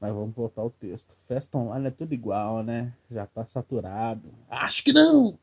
Mas 0.00 0.12
vamos 0.12 0.34
voltar 0.34 0.62
ao 0.62 0.70
texto. 0.70 1.16
Festa 1.24 1.56
online 1.56 1.86
é 1.86 1.90
tudo 1.90 2.12
igual, 2.12 2.62
né? 2.62 2.92
Já 3.10 3.26
tá 3.26 3.46
saturado. 3.46 4.28
Acho 4.50 4.84
que 4.84 4.92
não! 4.92 5.38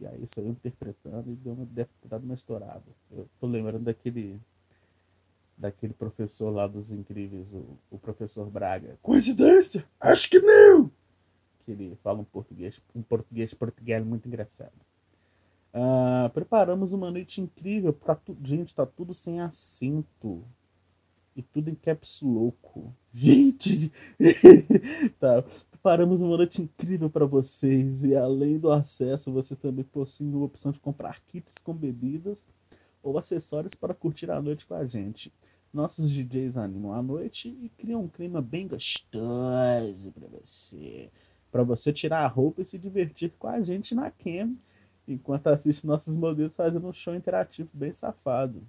E 0.00 0.06
aí 0.06 0.26
saiu 0.26 0.48
interpretando 0.48 1.30
e 1.30 1.36
deu 1.36 1.52
uma, 1.52 1.64
deve 1.66 1.90
ter 2.00 2.08
dado 2.08 2.24
uma 2.24 2.34
estourada. 2.34 2.84
Eu 3.10 3.28
tô 3.38 3.46
lembrando 3.46 3.84
daquele 3.84 4.40
daquele 5.56 5.92
professor 5.92 6.50
lá 6.50 6.66
dos 6.66 6.90
incríveis, 6.90 7.52
o, 7.52 7.78
o 7.90 7.98
professor 7.98 8.48
Braga. 8.48 8.98
Coincidência? 9.02 9.84
Acho 10.00 10.28
que 10.30 10.40
não! 10.40 10.90
Que 11.64 11.72
ele 11.72 11.98
fala 12.02 12.20
um 12.20 12.24
português, 12.24 12.80
um 12.94 13.02
português 13.02 13.52
português 13.52 14.02
muito 14.04 14.26
engraçado. 14.26 14.72
Uh, 15.72 16.28
preparamos 16.30 16.92
uma 16.92 17.10
noite 17.10 17.40
incrível. 17.40 17.92
Tá 17.92 18.14
tu, 18.14 18.36
gente, 18.42 18.74
tá 18.74 18.84
tudo 18.84 19.14
sem 19.14 19.40
acento. 19.40 20.44
E 21.36 21.42
tudo 21.42 21.70
em 21.70 21.74
caps 21.74 22.20
louco. 22.22 22.94
Gente! 23.14 23.92
tá. 25.18 25.44
Preparamos 25.70 26.20
uma 26.20 26.36
noite 26.36 26.60
incrível 26.60 27.08
para 27.08 27.24
vocês 27.24 28.04
e 28.04 28.14
além 28.14 28.58
do 28.58 28.70
acesso, 28.70 29.32
vocês 29.32 29.58
também 29.58 29.82
possuem 29.82 30.30
a 30.34 30.36
opção 30.36 30.72
de 30.72 30.78
comprar 30.78 31.22
kits 31.22 31.54
com 31.56 31.72
bebidas 31.72 32.46
ou 33.02 33.16
acessórios 33.16 33.74
para 33.74 33.94
curtir 33.94 34.30
a 34.30 34.42
noite 34.42 34.66
com 34.66 34.74
a 34.74 34.84
gente. 34.84 35.32
Nossos 35.72 36.10
DJs 36.10 36.56
animam 36.58 36.92
a 36.92 37.02
noite 37.02 37.56
e 37.62 37.70
criam 37.70 38.02
um 38.02 38.08
clima 38.08 38.42
bem 38.42 38.68
gostoso 38.68 40.12
para 40.12 40.28
você. 40.28 41.08
Para 41.50 41.62
você 41.62 41.92
tirar 41.92 42.24
a 42.24 42.28
roupa 42.28 42.60
e 42.60 42.66
se 42.66 42.78
divertir 42.78 43.32
com 43.38 43.48
a 43.48 43.62
gente 43.62 43.94
na 43.94 44.10
cam, 44.10 44.54
enquanto 45.12 45.48
assiste 45.48 45.86
nossos 45.86 46.16
modelos 46.16 46.56
fazendo 46.56 46.86
um 46.88 46.92
show 46.92 47.14
interativo 47.14 47.70
bem 47.74 47.92
safado 47.92 48.62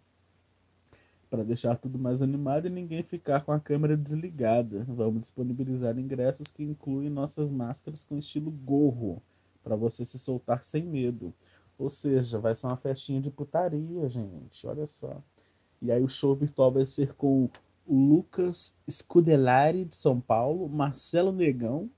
para 1.31 1.45
deixar 1.45 1.77
tudo 1.77 1.97
mais 1.97 2.21
animado 2.21 2.67
e 2.67 2.69
ninguém 2.69 3.01
ficar 3.03 3.45
com 3.45 3.53
a 3.53 3.59
câmera 3.59 3.95
desligada. 3.95 4.83
Vamos 4.85 5.21
disponibilizar 5.21 5.97
ingressos 5.97 6.49
que 6.49 6.61
incluem 6.61 7.09
nossas 7.09 7.49
máscaras 7.49 8.03
com 8.03 8.17
estilo 8.17 8.51
gorro, 8.51 9.23
para 9.63 9.77
você 9.77 10.03
se 10.03 10.19
soltar 10.19 10.65
sem 10.65 10.83
medo. 10.83 11.33
Ou 11.79 11.89
seja, 11.89 12.37
vai 12.37 12.53
ser 12.53 12.67
uma 12.67 12.75
festinha 12.75 13.21
de 13.21 13.31
putaria, 13.31 14.09
gente. 14.09 14.67
Olha 14.67 14.85
só. 14.85 15.21
E 15.81 15.89
aí 15.89 16.03
o 16.03 16.09
show 16.09 16.35
virtual 16.35 16.69
vai 16.69 16.85
ser 16.85 17.13
com 17.13 17.49
o 17.87 17.95
Lucas 17.95 18.75
Scudelari 18.89 19.85
de 19.85 19.95
São 19.95 20.19
Paulo, 20.19 20.67
Marcelo 20.67 21.31
Negão, 21.31 21.89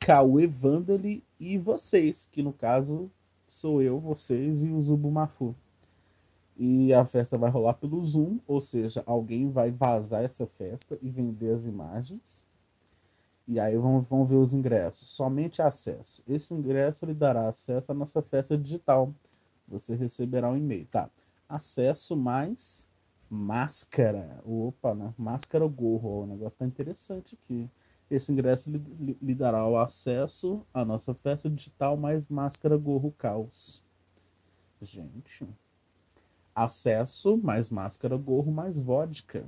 Cauê 0.00 0.48
Vandali 0.48 1.22
e 1.38 1.56
vocês, 1.56 2.28
que 2.30 2.42
no 2.42 2.52
caso 2.52 3.08
sou 3.50 3.82
eu, 3.82 3.98
vocês 3.98 4.62
e 4.62 4.70
o 4.70 4.80
Zubu 4.80 5.10
Mafu. 5.10 5.56
E 6.56 6.94
a 6.94 7.04
festa 7.04 7.36
vai 7.36 7.50
rolar 7.50 7.74
pelo 7.74 8.00
Zoom, 8.00 8.38
ou 8.46 8.60
seja, 8.60 9.02
alguém 9.04 9.50
vai 9.50 9.72
vazar 9.72 10.22
essa 10.22 10.46
festa 10.46 10.96
e 11.02 11.10
vender 11.10 11.50
as 11.50 11.66
imagens. 11.66 12.46
E 13.48 13.58
aí 13.58 13.76
vão, 13.76 14.00
vão 14.02 14.24
ver 14.24 14.36
os 14.36 14.54
ingressos. 14.54 15.08
Somente 15.08 15.60
acesso. 15.60 16.22
Esse 16.28 16.54
ingresso 16.54 17.04
lhe 17.04 17.14
dará 17.14 17.48
acesso 17.48 17.90
à 17.90 17.94
nossa 17.94 18.22
festa 18.22 18.56
digital. 18.56 19.12
Você 19.66 19.96
receberá 19.96 20.48
um 20.48 20.56
e-mail, 20.56 20.86
tá? 20.86 21.10
Acesso 21.48 22.16
mais 22.16 22.88
máscara. 23.28 24.40
Opa, 24.44 24.94
né? 24.94 25.12
Máscara 25.18 25.66
gorro. 25.66 26.22
O 26.22 26.26
negócio 26.26 26.56
tá 26.56 26.66
interessante 26.66 27.36
aqui. 27.42 27.68
Esse 28.10 28.32
ingresso 28.32 28.70
lhe, 28.70 29.16
lhe 29.22 29.34
dará 29.34 29.66
o 29.66 29.78
acesso 29.78 30.66
à 30.74 30.84
nossa 30.84 31.14
festa 31.14 31.48
digital 31.48 31.96
mais 31.96 32.26
máscara 32.28 32.76
gorro 32.76 33.14
caos. 33.16 33.84
Gente 34.82 35.46
acesso, 36.54 37.36
mais 37.36 37.70
máscara, 37.70 38.16
gorro, 38.16 38.52
mais 38.52 38.78
vodka. 38.78 39.44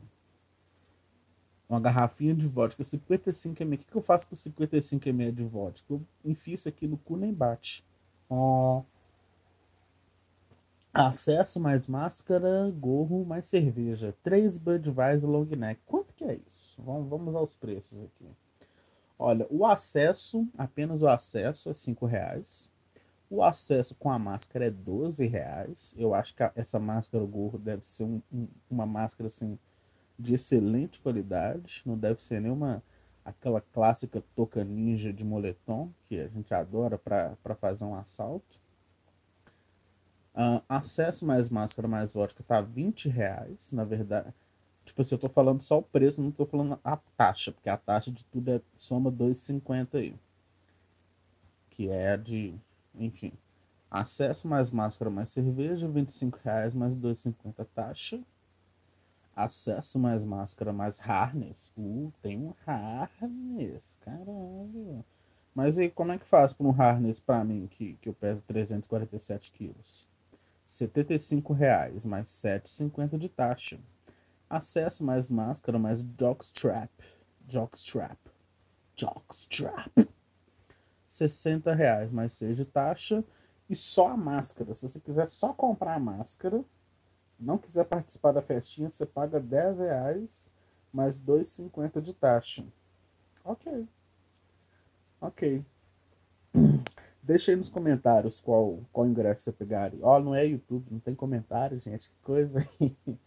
Uma 1.68 1.80
garrafinha 1.80 2.34
de 2.34 2.46
vodka, 2.46 2.82
55 2.82 3.62
ml. 3.62 3.82
O 3.82 3.92
que 3.92 3.96
eu 3.96 4.02
faço 4.02 4.28
com 4.28 4.34
55 4.34 5.08
ml 5.08 5.32
de 5.32 5.44
vodka? 5.44 5.84
Eu 5.92 6.02
enfio 6.24 6.54
isso 6.54 6.68
aqui 6.68 6.86
no 6.86 6.98
cu 6.98 7.16
nem 7.16 7.32
bate. 7.32 7.84
Ó. 8.28 8.82
Acesso, 10.92 11.58
mais 11.58 11.86
máscara, 11.86 12.70
gorro, 12.78 13.24
mais 13.24 13.46
cerveja. 13.46 14.14
3 14.22 14.58
Budweiser 14.58 15.28
Long 15.28 15.46
Neck. 15.46 15.80
Quanto 15.86 16.12
que 16.12 16.24
é 16.24 16.38
isso? 16.46 16.82
Vamos, 16.82 17.08
vamos 17.08 17.34
aos 17.34 17.56
preços 17.56 18.04
aqui. 18.04 18.26
Olha, 19.22 19.46
o 19.48 19.64
acesso, 19.64 20.48
apenas 20.58 21.00
o 21.00 21.06
acesso 21.06 21.70
é 21.70 21.74
5 21.74 22.06
reais. 22.06 22.68
O 23.30 23.40
acesso 23.40 23.94
com 23.94 24.10
a 24.10 24.18
máscara 24.18 24.66
é 24.66 24.70
12 24.70 25.24
reais. 25.28 25.94
Eu 25.96 26.12
acho 26.12 26.34
que 26.34 26.42
essa 26.56 26.80
máscara 26.80 27.24
gorro 27.24 27.56
deve 27.56 27.86
ser 27.86 28.02
um, 28.02 28.20
um, 28.32 28.48
uma 28.68 28.84
máscara 28.84 29.28
assim 29.28 29.56
de 30.18 30.34
excelente 30.34 30.98
qualidade. 30.98 31.82
Não 31.86 31.96
deve 31.96 32.20
ser 32.20 32.40
nenhuma 32.40 32.82
aquela 33.24 33.60
clássica 33.60 34.20
touca 34.34 34.64
ninja 34.64 35.12
de 35.12 35.24
moletom 35.24 35.88
que 36.08 36.18
a 36.18 36.26
gente 36.26 36.52
adora 36.52 36.98
para 36.98 37.54
fazer 37.60 37.84
um 37.84 37.94
assalto. 37.94 38.60
Uh, 40.34 40.60
acesso 40.68 41.24
mais 41.24 41.48
máscara 41.48 41.86
mais 41.86 42.12
vodka 42.12 42.42
tá 42.42 42.60
20 42.60 43.08
reais, 43.08 43.70
na 43.70 43.84
verdade. 43.84 44.34
Tipo 44.84 45.02
assim, 45.02 45.14
eu 45.14 45.18
tô 45.18 45.28
falando 45.28 45.60
só 45.60 45.78
o 45.78 45.82
preço, 45.82 46.20
não 46.20 46.30
tô 46.30 46.44
falando 46.44 46.78
a 46.84 46.96
taxa, 46.96 47.52
porque 47.52 47.68
a 47.68 47.76
taxa 47.76 48.10
de 48.10 48.24
tudo 48.24 48.50
é 48.50 48.60
soma 48.76 49.10
2,50 49.10 49.94
aí. 49.94 50.14
Que 51.70 51.88
é 51.88 52.16
de 52.16 52.54
enfim. 52.94 53.32
Acesso 53.90 54.48
mais 54.48 54.70
máscara 54.70 55.10
mais 55.10 55.30
cerveja, 55.30 55.86
25 55.88 56.38
reais 56.42 56.74
mais 56.74 56.94
2,50 56.96 57.66
taxa. 57.74 58.20
Acesso 59.34 59.98
mais 59.98 60.24
máscara 60.24 60.72
mais 60.72 60.98
harness. 60.98 61.72
Uh, 61.76 62.12
tem 62.22 62.38
um 62.38 62.54
harness, 62.66 63.98
caralho. 64.04 65.04
Mas 65.54 65.78
e 65.78 65.88
como 65.90 66.12
é 66.12 66.18
que 66.18 66.26
faz 66.26 66.52
para 66.52 66.66
um 66.66 66.70
harness 66.70 67.20
para 67.20 67.44
mim, 67.44 67.66
que, 67.70 67.94
que 68.00 68.08
eu 68.08 68.14
peso 68.14 68.42
347 68.42 69.52
quilos? 69.52 70.08
75 70.66 71.52
reais 71.52 72.06
mais 72.06 72.28
7,50 72.28 73.18
de 73.18 73.28
taxa. 73.28 73.78
Acesso 74.52 75.02
mais 75.02 75.30
máscara 75.30 75.78
mais 75.78 76.04
jockstrap. 76.18 76.90
Jockstrap. 77.48 78.18
Jockstrap. 78.94 80.06
60 81.08 81.72
reais 81.74 82.12
mais 82.12 82.34
seja 82.34 82.56
de 82.56 82.66
taxa 82.66 83.24
e 83.70 83.74
só 83.74 84.08
a 84.08 84.16
máscara. 84.16 84.74
Se 84.74 84.86
você 84.86 85.00
quiser 85.00 85.26
só 85.26 85.54
comprar 85.54 85.94
a 85.94 85.98
máscara, 85.98 86.62
não 87.40 87.56
quiser 87.56 87.84
participar 87.86 88.32
da 88.32 88.42
festinha, 88.42 88.90
você 88.90 89.06
paga 89.06 89.40
10 89.40 89.78
reais 89.78 90.52
mais 90.92 91.18
2,50 91.18 92.02
de 92.02 92.12
taxa. 92.12 92.62
Ok. 93.42 93.88
Ok. 95.18 95.64
Deixa 97.22 97.52
aí 97.52 97.56
nos 97.56 97.70
comentários 97.70 98.38
qual, 98.38 98.80
qual 98.92 99.06
ingresso 99.06 99.44
você 99.44 99.52
pegaria. 99.52 100.00
Ó, 100.02 100.18
oh, 100.18 100.20
não 100.20 100.34
é 100.34 100.44
YouTube, 100.44 100.88
não 100.90 101.00
tem 101.00 101.14
comentário, 101.14 101.80
gente. 101.80 102.10
Que 102.10 102.16
coisa 102.22 102.60
aí. 102.60 102.94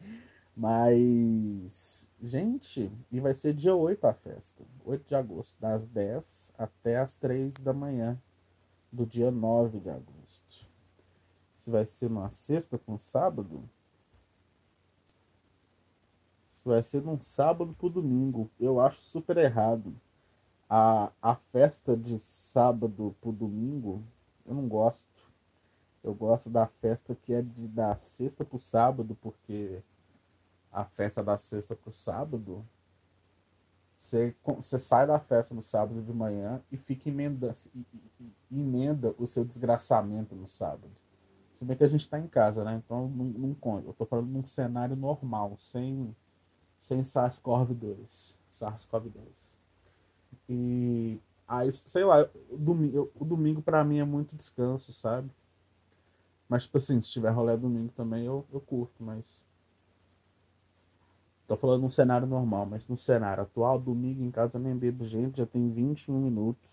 Mas, 0.56 2.10
gente, 2.24 2.90
e 3.12 3.20
vai 3.20 3.34
ser 3.34 3.54
dia 3.54 3.76
8 3.76 4.06
a 4.06 4.14
festa. 4.14 4.64
8 4.86 5.06
de 5.06 5.16
agosto, 5.16 5.60
das 5.60 5.86
10 5.86 6.54
até 6.58 6.98
as 6.98 7.18
3 7.18 7.56
da 7.56 7.74
manhã 7.74 8.18
do 8.92 9.06
dia 9.06 9.30
9 9.30 9.80
de 9.80 9.90
agosto. 9.90 10.66
Se 11.58 11.70
vai 11.70 11.86
ser 11.86 12.10
numa 12.10 12.30
sexta 12.30 12.78
com 12.78 12.98
sábado, 12.98 13.68
isso 16.52 16.70
vai 16.70 16.82
ser 16.82 17.02
num 17.02 17.20
sábado 17.20 17.76
pro 17.78 17.90
domingo. 17.90 18.50
Eu 18.58 18.80
acho 18.80 19.02
super 19.02 19.36
errado 19.38 19.94
a, 20.70 21.12
a 21.22 21.36
festa 21.36 21.96
de 21.96 22.18
sábado 22.18 23.16
pro 23.22 23.32
domingo, 23.32 24.02
eu 24.46 24.54
não 24.56 24.68
gosto. 24.68 25.26
Eu 26.04 26.14
gosto 26.14 26.50
da 26.50 26.68
festa 26.68 27.16
que 27.16 27.34
é 27.34 27.42
de 27.42 27.68
da 27.68 27.96
sexta 27.96 28.46
pro 28.46 28.60
sábado, 28.60 29.18
porque 29.22 29.82
a 30.76 30.84
festa 30.84 31.24
da 31.24 31.38
sexta 31.38 31.74
pro 31.76 31.92
sábado, 31.92 32.66
você, 33.98 34.36
você 34.44 34.78
sai 34.78 35.08
da 35.08 35.18
festa 35.20 35.56
no 35.56 35.62
sábado 35.64 36.02
de 36.02 36.12
manhã 36.12 36.62
e 36.70 36.76
fica 36.76 37.08
emenda, 37.10 37.54
emenda 38.52 39.16
o 39.18 39.26
seu 39.26 39.46
desgraçamento 39.46 40.36
no 40.36 40.48
sábado. 40.48 40.92
Se 41.56 41.64
bem 41.64 41.78
que 41.78 41.86
a 41.86 41.88
gente 41.88 42.08
tá 42.10 42.20
em 42.20 42.28
casa, 42.28 42.66
né? 42.66 42.82
Então 42.86 43.08
não, 43.08 43.26
não 43.26 43.54
conta. 43.54 43.88
Eu 43.88 43.94
tô 43.94 44.06
falando 44.06 44.28
num 44.28 44.46
cenário 44.46 44.98
normal, 44.98 45.56
sem, 45.58 46.14
sem 46.78 47.00
SARS-CoV-2. 47.00 48.38
SARS-CoV-2. 48.52 49.56
E 50.50 51.18
aí, 51.48 51.72
sei 51.72 52.04
lá, 52.04 52.30
o 52.52 52.58
domingo, 52.58 53.10
o 53.16 53.24
domingo 53.24 53.62
para 53.62 53.84
mim 53.86 54.00
é 54.00 54.04
muito 54.04 54.36
descanso, 54.36 54.92
sabe? 54.92 55.32
Mas, 56.50 56.64
tipo 56.64 56.78
assim, 56.78 57.00
se 57.00 57.10
tiver 57.10 57.30
rolê 57.30 57.56
domingo 57.56 57.92
também 57.96 58.26
eu, 58.26 58.46
eu 58.52 58.60
curto, 58.60 59.02
mas. 59.02 59.46
Tô 61.48 61.56
falando 61.56 61.82
num 61.82 61.92
cenário 61.92 62.26
normal, 62.26 62.66
mas 62.66 62.88
no 62.88 62.98
cenário 62.98 63.44
atual, 63.44 63.80
domingo 63.80 64.24
em 64.24 64.32
casa 64.32 64.58
eu 64.58 64.62
nem 64.62 64.76
bebo 64.76 65.06
gente, 65.06 65.38
já 65.38 65.46
tem 65.46 65.70
21 65.70 66.20
minutos 66.20 66.72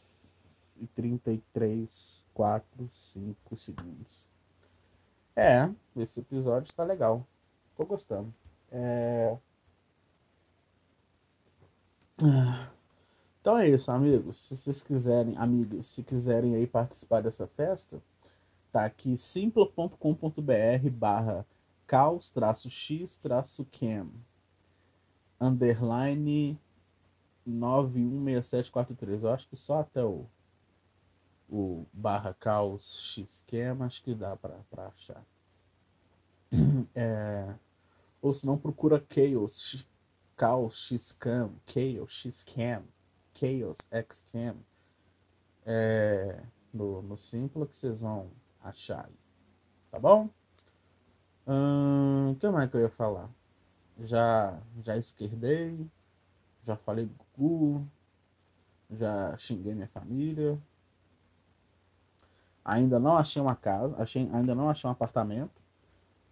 e 0.80 0.86
33, 0.86 2.24
4, 2.32 2.88
5 2.90 3.56
segundos. 3.58 4.28
É, 5.36 5.68
esse 5.96 6.20
episódio 6.20 6.72
tá 6.74 6.84
legal. 6.84 7.26
Tô 7.76 7.84
gostando. 7.84 8.32
É. 8.70 9.36
Então 13.40 13.58
é 13.58 13.68
isso, 13.68 13.90
amigos. 13.90 14.36
Se 14.36 14.56
vocês 14.56 14.82
quiserem, 14.82 15.36
amigas, 15.36 15.86
se 15.86 16.02
quiserem 16.02 16.54
aí 16.54 16.66
participar 16.66 17.22
dessa 17.22 17.46
festa, 17.46 18.00
tá 18.70 18.84
aqui 18.84 19.16
simpla.com.br 19.16 20.90
barra 20.92 21.44
caos-x-cam 21.86 22.38
underline 25.44 26.58
916743. 27.46 29.24
Eu 29.24 29.32
acho 29.32 29.48
que 29.48 29.56
só 29.56 29.80
até 29.80 30.02
o, 30.04 30.26
o 31.50 31.84
barra 31.92 32.34
caos 32.34 33.14
x-cam 33.16 33.84
acho 33.84 34.02
que 34.02 34.14
dá 34.14 34.36
pra 34.36 34.60
achar. 34.88 35.22
É, 36.94 37.54
ou 38.20 38.32
se 38.34 38.46
não, 38.46 38.58
procura 38.58 39.02
chaos, 39.08 39.86
caos 40.36 40.86
x-cam, 40.88 41.52
chaos 41.66 42.26
x-cam 42.26 42.84
Chaos 43.34 43.78
Xcam 44.10 44.56
é, 45.64 46.42
no, 46.72 47.02
no 47.02 47.16
Simpla 47.16 47.66
que 47.66 47.74
vocês 47.74 48.00
vão 48.00 48.30
achar. 48.62 49.08
Tá 49.90 49.98
bom? 49.98 50.28
Hum, 51.46 52.32
o 52.32 52.36
que 52.36 52.48
mais 52.48 52.70
que 52.70 52.76
eu 52.76 52.82
ia 52.82 52.90
falar? 52.90 53.28
Já, 54.02 54.58
já 54.82 54.96
esquerdei, 54.96 55.86
já 56.64 56.76
falei 56.76 57.06
do 57.06 57.14
cu, 57.34 57.86
já 58.90 59.36
xinguei 59.36 59.74
minha 59.74 59.88
família. 59.88 60.58
Ainda 62.64 62.98
não 62.98 63.16
achei 63.16 63.40
uma 63.40 63.56
casa, 63.56 63.96
achei, 64.00 64.28
ainda 64.32 64.54
não 64.54 64.68
achei 64.68 64.88
um 64.88 64.92
apartamento. 64.92 65.62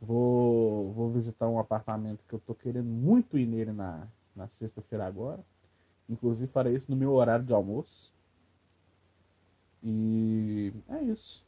Vou, 0.00 0.92
vou 0.92 1.10
visitar 1.10 1.48
um 1.48 1.58
apartamento 1.58 2.24
que 2.28 2.34
eu 2.34 2.40
tô 2.40 2.54
querendo 2.54 2.88
muito 2.88 3.38
ir 3.38 3.46
nele 3.46 3.72
na, 3.72 4.06
na 4.34 4.48
sexta-feira 4.48 5.06
agora. 5.06 5.40
Inclusive 6.08 6.50
farei 6.50 6.74
isso 6.74 6.90
no 6.90 6.96
meu 6.96 7.12
horário 7.12 7.44
de 7.44 7.52
almoço. 7.52 8.12
E 9.82 10.72
é 10.88 11.02
isso. 11.02 11.46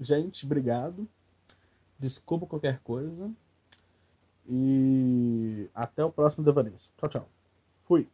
Gente, 0.00 0.44
obrigado. 0.44 1.08
Desculpa 1.98 2.46
qualquer 2.46 2.80
coisa. 2.80 3.30
E 4.48 5.68
até 5.74 6.04
o 6.04 6.10
próximo 6.10 6.44
Devanês. 6.44 6.92
Tchau, 6.96 7.08
tchau. 7.08 7.28
Fui. 7.84 8.08